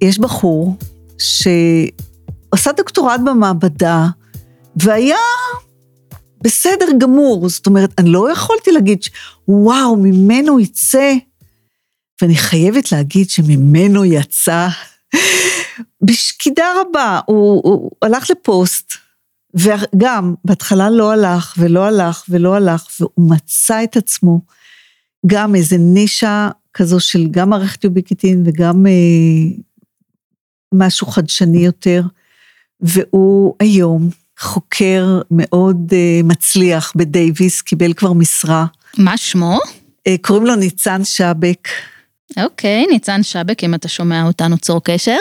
יש 0.00 0.18
בחור 0.18 0.76
שעשה 1.18 2.72
דוקטורט 2.76 3.20
במעבדה, 3.24 4.06
והיה 4.76 5.16
בסדר 6.42 6.86
גמור, 6.98 7.48
זאת 7.48 7.66
אומרת, 7.66 7.90
אני 7.98 8.10
לא 8.10 8.32
יכולתי 8.32 8.72
להגיד, 8.72 8.98
וואו, 9.48 9.96
ממנו 9.96 10.60
יצא, 10.60 11.14
ואני 12.22 12.36
חייבת 12.36 12.92
להגיד 12.92 13.30
שממנו 13.30 14.04
יצא 14.04 14.68
בשקידה 16.02 16.64
רבה. 16.80 17.20
הוא, 17.26 17.60
הוא 17.64 17.90
הלך 18.02 18.30
לפוסט, 18.30 18.92
וגם, 19.54 20.34
בהתחלה 20.44 20.90
לא 20.90 21.12
הלך, 21.12 21.54
ולא 21.58 21.84
הלך, 21.84 22.24
ולא 22.28 22.54
הלך, 22.54 22.86
והוא 23.00 23.30
מצא 23.30 23.84
את 23.84 23.96
עצמו 23.96 24.40
גם 25.26 25.54
איזה 25.54 25.76
נישה 25.78 26.50
כזו 26.74 27.00
של 27.00 27.26
גם 27.30 27.50
מערכת 27.50 27.84
יוביקיטין 27.84 28.42
וגם 28.46 28.86
אה, 28.86 28.92
משהו 30.74 31.06
חדשני 31.06 31.64
יותר. 31.64 32.02
והוא 32.80 33.54
היום 33.60 34.10
חוקר 34.42 35.20
מאוד 35.30 35.76
uh, 35.90 36.26
מצליח 36.26 36.92
בדייוויס, 36.96 37.60
קיבל 37.60 37.92
כבר 37.92 38.12
משרה. 38.12 38.66
מה 38.98 39.16
שמו? 39.16 39.58
Uh, 40.08 40.12
קוראים 40.20 40.46
לו 40.46 40.56
ניצן 40.56 41.04
שבק. 41.04 41.68
אוקיי, 42.44 42.86
ניצן 42.86 43.22
שבק, 43.22 43.64
אם 43.64 43.74
אתה 43.74 43.88
שומע 43.88 44.26
אותנו, 44.26 44.58
צור 44.58 44.80
קשר. 44.84 45.16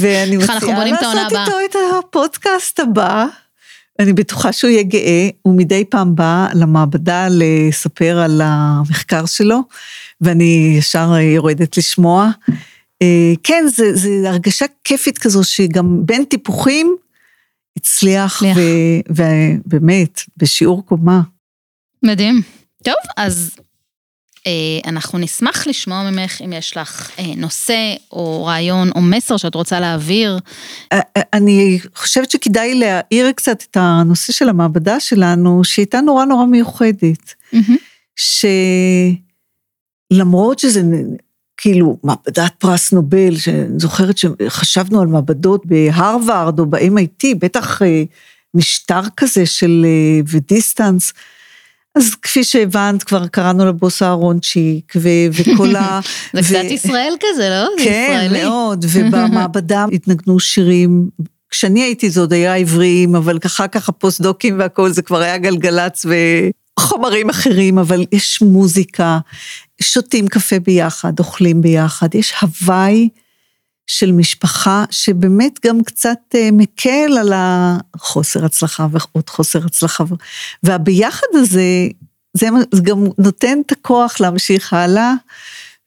ואני 0.00 0.36
מציעה 0.36 0.54
לעשות 0.94 1.30
איתו 1.30 1.58
את 1.70 1.76
הפודקאסט 1.98 2.80
הבא. 2.80 3.26
אני 3.98 4.12
בטוחה 4.12 4.52
שהוא 4.52 4.70
יהיה 4.70 4.82
גאה, 4.82 5.28
הוא 5.42 5.56
מדי 5.56 5.84
פעם 5.84 6.14
בא 6.14 6.46
למעבדה 6.54 7.28
לספר 7.30 8.18
על 8.18 8.40
המחקר 8.44 9.26
שלו, 9.26 9.60
ואני 10.20 10.74
ישר 10.78 11.16
יורדת 11.16 11.76
לשמוע. 11.76 12.30
אה, 13.02 13.32
כן, 13.42 13.64
זו 13.76 14.08
הרגשה 14.24 14.66
כיפית 14.84 15.18
כזו, 15.18 15.44
שגם 15.44 16.06
בין 16.06 16.24
טיפוחים 16.24 16.96
הצליח, 17.76 18.42
ובאמת, 19.08 20.20
בשיעור 20.36 20.86
קומה. 20.86 21.20
מדהים. 22.02 22.42
טוב, 22.82 22.94
אז 23.16 23.56
אה, 24.46 24.90
אנחנו 24.90 25.18
נשמח 25.18 25.66
לשמוע 25.66 26.10
ממך 26.10 26.40
אם 26.44 26.52
יש 26.52 26.76
לך 26.76 27.10
אה, 27.18 27.34
נושא 27.36 27.94
או 28.12 28.44
רעיון 28.44 28.90
או 28.94 29.00
מסר 29.00 29.36
שאת 29.36 29.54
רוצה 29.54 29.80
להעביר. 29.80 30.38
אני 31.32 31.78
חושבת 31.94 32.30
שכדאי 32.30 32.74
להעיר 32.74 33.32
קצת 33.32 33.64
את 33.70 33.76
הנושא 33.80 34.32
של 34.32 34.48
המעבדה 34.48 35.00
שלנו, 35.00 35.64
שהיא 35.64 35.82
הייתה 35.82 36.00
נורא 36.00 36.24
נורא 36.24 36.46
מיוחדת. 36.46 37.34
שלמרות 40.10 40.58
שזה 40.58 40.82
כאילו 41.60 41.96
מעבדת 42.04 42.52
פרס 42.58 42.92
נובל, 42.92 43.36
שאני 43.36 43.78
זוכרת 43.78 44.18
שחשבנו 44.18 45.00
על 45.00 45.06
מעבדות 45.06 45.66
בהרווארד 45.66 46.58
או 46.58 46.66
ב-MIT, 46.66 47.26
בטח 47.38 47.82
אה, 47.82 48.02
משטר 48.54 49.00
כזה 49.16 49.46
של 49.46 49.86
ודיסטנס. 50.28 51.12
אז 51.98 52.14
כפי 52.22 52.44
שהבנת, 52.44 53.02
כבר 53.02 53.26
קראנו 53.26 53.66
לבוס 53.66 54.02
אהרונצ'יק, 54.02 54.92
וכל 55.32 55.76
ה... 55.76 56.00
זה 56.32 56.40
קצת 56.42 56.70
ישראל 56.70 57.14
כזה, 57.20 57.48
לא? 57.48 57.84
כן, 57.84 58.28
מאוד, 58.32 58.84
ובמעבדה 58.92 59.84
התנגנו 59.92 60.40
שירים. 60.40 61.08
כשאני 61.50 61.82
הייתי 61.82 62.10
זה 62.10 62.20
עוד 62.20 62.32
היה 62.32 62.54
עבריים, 62.54 63.16
אבל 63.16 63.38
אחר 63.46 63.66
כך 63.66 63.88
הפוסט-דוקים 63.88 64.58
והכל, 64.58 64.92
זה 64.92 65.02
כבר 65.02 65.20
היה 65.20 65.38
גלגלצ 65.38 66.06
וחומרים 66.78 67.30
אחרים, 67.30 67.78
אבל 67.78 68.04
יש 68.12 68.42
מוזיקה, 68.42 69.18
שותים 69.82 70.28
קפה 70.28 70.58
ביחד, 70.60 71.18
אוכלים 71.18 71.60
ביחד, 71.60 72.14
יש 72.14 72.34
הוואי. 72.42 73.08
של 73.88 74.12
משפחה 74.12 74.84
שבאמת 74.90 75.66
גם 75.66 75.82
קצת 75.84 76.18
אה, 76.34 76.48
מקל 76.52 77.18
על 77.20 77.32
החוסר 77.34 78.44
הצלחה 78.44 78.86
ועוד 78.90 79.28
חוסר 79.28 79.64
הצלחה. 79.64 80.04
והביחד 80.62 81.26
הזה, 81.34 81.88
זה, 82.34 82.46
גם 82.82 83.04
נותן 83.18 83.58
את 83.66 83.72
הכוח 83.72 84.20
להמשיך 84.20 84.72
הלאה, 84.72 85.12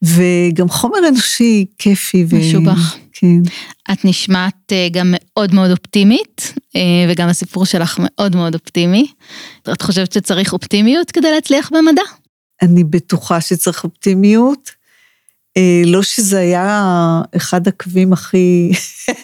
וגם 0.03 0.69
חומר 0.69 0.97
אנושי 1.07 1.65
כיפי. 1.77 2.25
משובח. 2.33 2.95
ו... 2.95 2.99
כן. 3.13 3.41
את 3.91 4.05
נשמעת 4.05 4.71
אה, 4.71 4.87
גם 4.91 5.13
מאוד 5.17 5.53
מאוד 5.53 5.71
אופטימית, 5.71 6.53
אה, 6.75 6.81
וגם 7.09 7.27
הסיפור 7.27 7.65
שלך 7.65 7.99
מאוד 7.99 8.35
מאוד 8.35 8.53
אופטימי. 8.53 9.07
את 9.73 9.81
חושבת 9.81 10.11
שצריך 10.11 10.53
אופטימיות 10.53 11.11
כדי 11.11 11.31
להצליח 11.31 11.69
במדע? 11.73 12.01
אני 12.61 12.83
בטוחה 12.83 13.41
שצריך 13.41 13.83
אופטימיות. 13.83 14.71
אה, 15.57 15.81
לא 15.85 16.03
שזה 16.03 16.39
היה 16.39 17.21
אחד 17.35 17.67
הקווים 17.67 18.13
הכי 18.13 18.71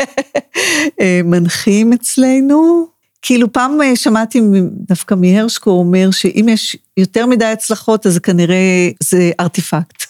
אה, 1.01 1.21
מנחים 1.23 1.93
אצלנו. 1.93 2.87
כאילו 3.21 3.53
פעם 3.53 3.81
אה, 3.81 3.95
שמעתי 3.95 4.41
דווקא 4.71 5.15
מהרשקו 5.15 5.69
אומר 5.69 6.11
שאם 6.11 6.45
יש 6.49 6.77
יותר 6.97 7.25
מדי 7.25 7.45
הצלחות 7.45 8.05
אז 8.05 8.19
כנראה 8.19 8.89
זה 9.03 9.31
ארטיפקט. 9.39 10.03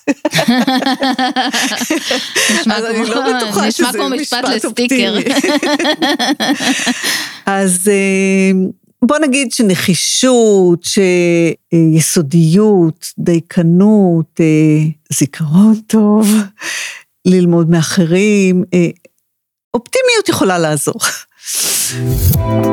נשמע 2.59 2.79
כמו, 3.51 3.61
נשמע 3.67 3.93
כמו 3.93 4.09
משפט 4.09 4.43
לסטיקר. 4.43 5.17
אז 7.45 7.89
בוא 9.05 9.17
נגיד 9.19 9.51
שנחישות, 9.51 10.85
שיסודיות, 11.73 13.05
דייקנות, 13.17 14.39
אה, 14.39 14.79
זיכרון 15.13 15.75
טוב, 15.87 16.27
ללמוד 17.25 17.69
מאחרים, 17.69 18.63
אה, 18.73 18.89
אופטימיות 19.73 20.29
יכולה 20.29 20.57
לעזור. 20.59 20.99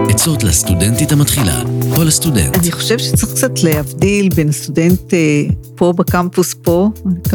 עצות 0.09 0.45
לסטודנטית 0.45 1.13
המתחילה, 1.13 1.63
או 1.97 2.05
לסטודנט. 2.05 2.57
אני 2.57 2.73
חושב 2.73 2.99
שצריך 2.99 3.33
קצת 3.33 3.63
להבדיל 3.63 4.29
בין 4.29 4.53
סטודנט 4.53 5.15
אה, 5.15 5.43
פה 5.75 5.93
בקמפוס 5.93 6.55
פה, 6.63 6.91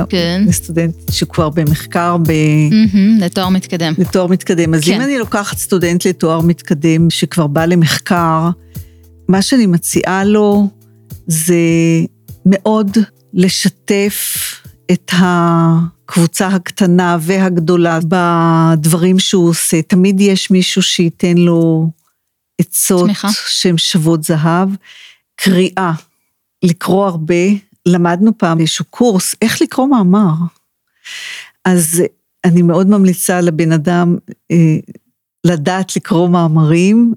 כן. 0.10 0.44
לסטודנט 0.48 0.96
שכבר 1.12 1.50
במחקר 1.50 2.18
ב... 2.18 2.28
Mm-hmm, 2.30 3.24
לתואר 3.26 3.50
מתקדם. 3.50 3.94
לתואר 3.98 4.28
מתקדם. 4.28 4.74
אז 4.74 4.84
כן. 4.86 4.94
אם 4.94 5.02
אני 5.02 5.18
לוקחת 5.18 5.58
סטודנט 5.58 6.06
לתואר 6.06 6.42
מתקדם 6.42 7.10
שכבר 7.10 7.48
בא 7.48 7.66
למחקר, 7.66 8.50
מה 9.28 9.42
שאני 9.42 9.66
מציעה 9.66 10.24
לו 10.24 10.68
זה 11.28 11.56
מאוד 12.46 12.98
לשתף 13.34 14.50
את 14.92 15.12
הקבוצה 15.14 16.48
הקטנה 16.48 17.18
והגדולה 17.22 18.00
בדברים 18.08 19.20
שהוא 19.20 19.50
עושה. 19.50 19.82
תמיד 19.82 20.22
יש 20.22 20.52
מישהו 20.52 20.82
שייתן 20.82 21.38
לו 21.38 21.90
עצות 22.62 23.10
שהן 23.48 23.78
שוות 23.78 24.24
זהב. 24.24 24.70
קריאה, 25.36 25.92
לקרוא 26.64 27.06
הרבה. 27.06 27.44
למדנו 27.86 28.38
פעם 28.38 28.60
איזשהו 28.60 28.86
קורס 28.86 29.36
איך 29.42 29.62
לקרוא 29.62 29.88
מאמר. 29.88 30.34
אז 31.66 32.04
אני 32.46 32.62
מאוד 32.62 32.88
ממליצה 32.88 33.42
לבן 33.42 33.72
אדם 33.72 34.18
אה, 34.52 34.78
לדעת 35.44 35.96
לקרוא 35.96 36.30
מאמרים 36.30 37.14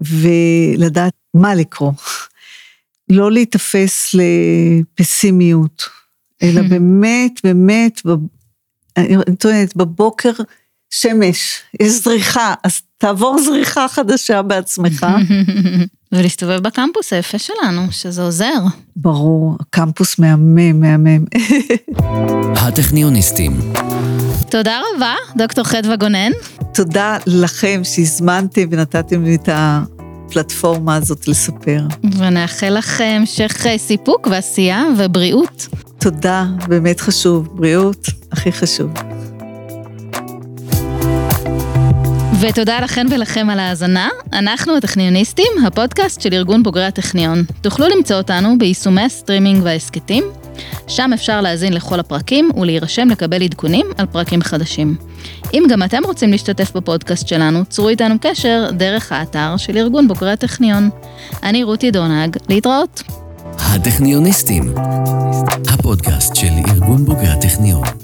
ולדעת 0.00 1.12
מה 1.34 1.54
לקרוא. 1.54 1.92
לא 3.08 3.32
להיתפס 3.32 4.14
לפסימיות, 4.14 5.88
אלא 6.44 6.62
באמת, 6.70 7.40
באמת, 7.44 8.02
אני 8.96 9.16
טוענת, 9.38 9.76
בבוקר 9.76 10.32
שמש, 10.90 11.60
יש 11.80 11.92
זריחה, 11.92 12.54
אז 12.64 12.80
תעבור 12.98 13.38
זריחה 13.42 13.88
חדשה 13.88 14.42
בעצמך. 14.42 15.06
ולהסתובב 16.12 16.58
בקמפוס 16.62 17.12
היפה 17.12 17.38
שלנו, 17.38 17.82
שזה 17.90 18.22
עוזר. 18.22 18.60
ברור, 18.96 19.56
הקמפוס 19.60 20.18
מהמם, 20.18 20.80
מהמם. 20.80 21.24
הטכניוניסטים. 22.66 23.52
תודה 24.50 24.80
רבה, 24.96 25.14
דוקטור 25.36 25.64
חדווה 25.64 25.96
גונן. 25.96 26.30
תודה 26.74 27.18
לכם 27.26 27.80
שהזמנתם 27.84 28.62
ונתתם 28.70 29.24
לי 29.24 29.34
את 29.34 29.48
הפלטפורמה 29.52 30.94
הזאת 30.96 31.28
לספר. 31.28 31.86
ונאחל 32.18 32.70
לך 32.70 33.00
המשך 33.00 33.66
סיפוק 33.76 34.26
ועשייה 34.30 34.84
ובריאות. 34.98 35.68
תודה, 36.04 36.44
באמת 36.68 37.00
חשוב. 37.00 37.48
בריאות, 37.52 38.06
הכי 38.32 38.52
חשוב. 38.52 38.90
ותודה 42.40 42.80
לכן 42.80 43.06
ולכם 43.10 43.50
על 43.50 43.58
ההאזנה. 43.58 44.08
אנחנו 44.32 44.76
הטכניוניסטים, 44.76 45.52
הפודקאסט 45.66 46.20
של 46.20 46.34
ארגון 46.34 46.62
בוגרי 46.62 46.84
הטכניון. 46.84 47.44
תוכלו 47.60 47.86
למצוא 47.88 48.16
אותנו 48.16 48.58
ביישומי 48.58 49.02
הסטרימינג 49.02 49.60
וההסכתים. 49.64 50.24
שם 50.88 51.10
אפשר 51.14 51.40
להאזין 51.40 51.72
לכל 51.72 52.00
הפרקים 52.00 52.50
ולהירשם 52.56 53.08
לקבל 53.08 53.42
עדכונים 53.42 53.86
על 53.98 54.06
פרקים 54.06 54.42
חדשים. 54.42 54.96
אם 55.54 55.64
גם 55.70 55.82
אתם 55.82 56.02
רוצים 56.04 56.30
להשתתף 56.30 56.76
בפודקאסט 56.76 57.28
שלנו, 57.28 57.64
צרו 57.64 57.88
איתנו 57.88 58.14
קשר 58.20 58.70
דרך 58.72 59.12
האתר 59.12 59.56
של 59.56 59.76
ארגון 59.76 60.08
בוגרי 60.08 60.32
הטכניון. 60.32 60.90
אני 61.42 61.64
רותי 61.64 61.90
דונג, 61.90 62.36
להתראות. 62.48 63.23
הטכניוניסטים, 63.58 64.74
הפודקאסט 65.68 66.34
של 66.36 66.52
ארגון 66.68 67.04
בוגרי 67.04 67.28
הטכניון. 67.28 68.03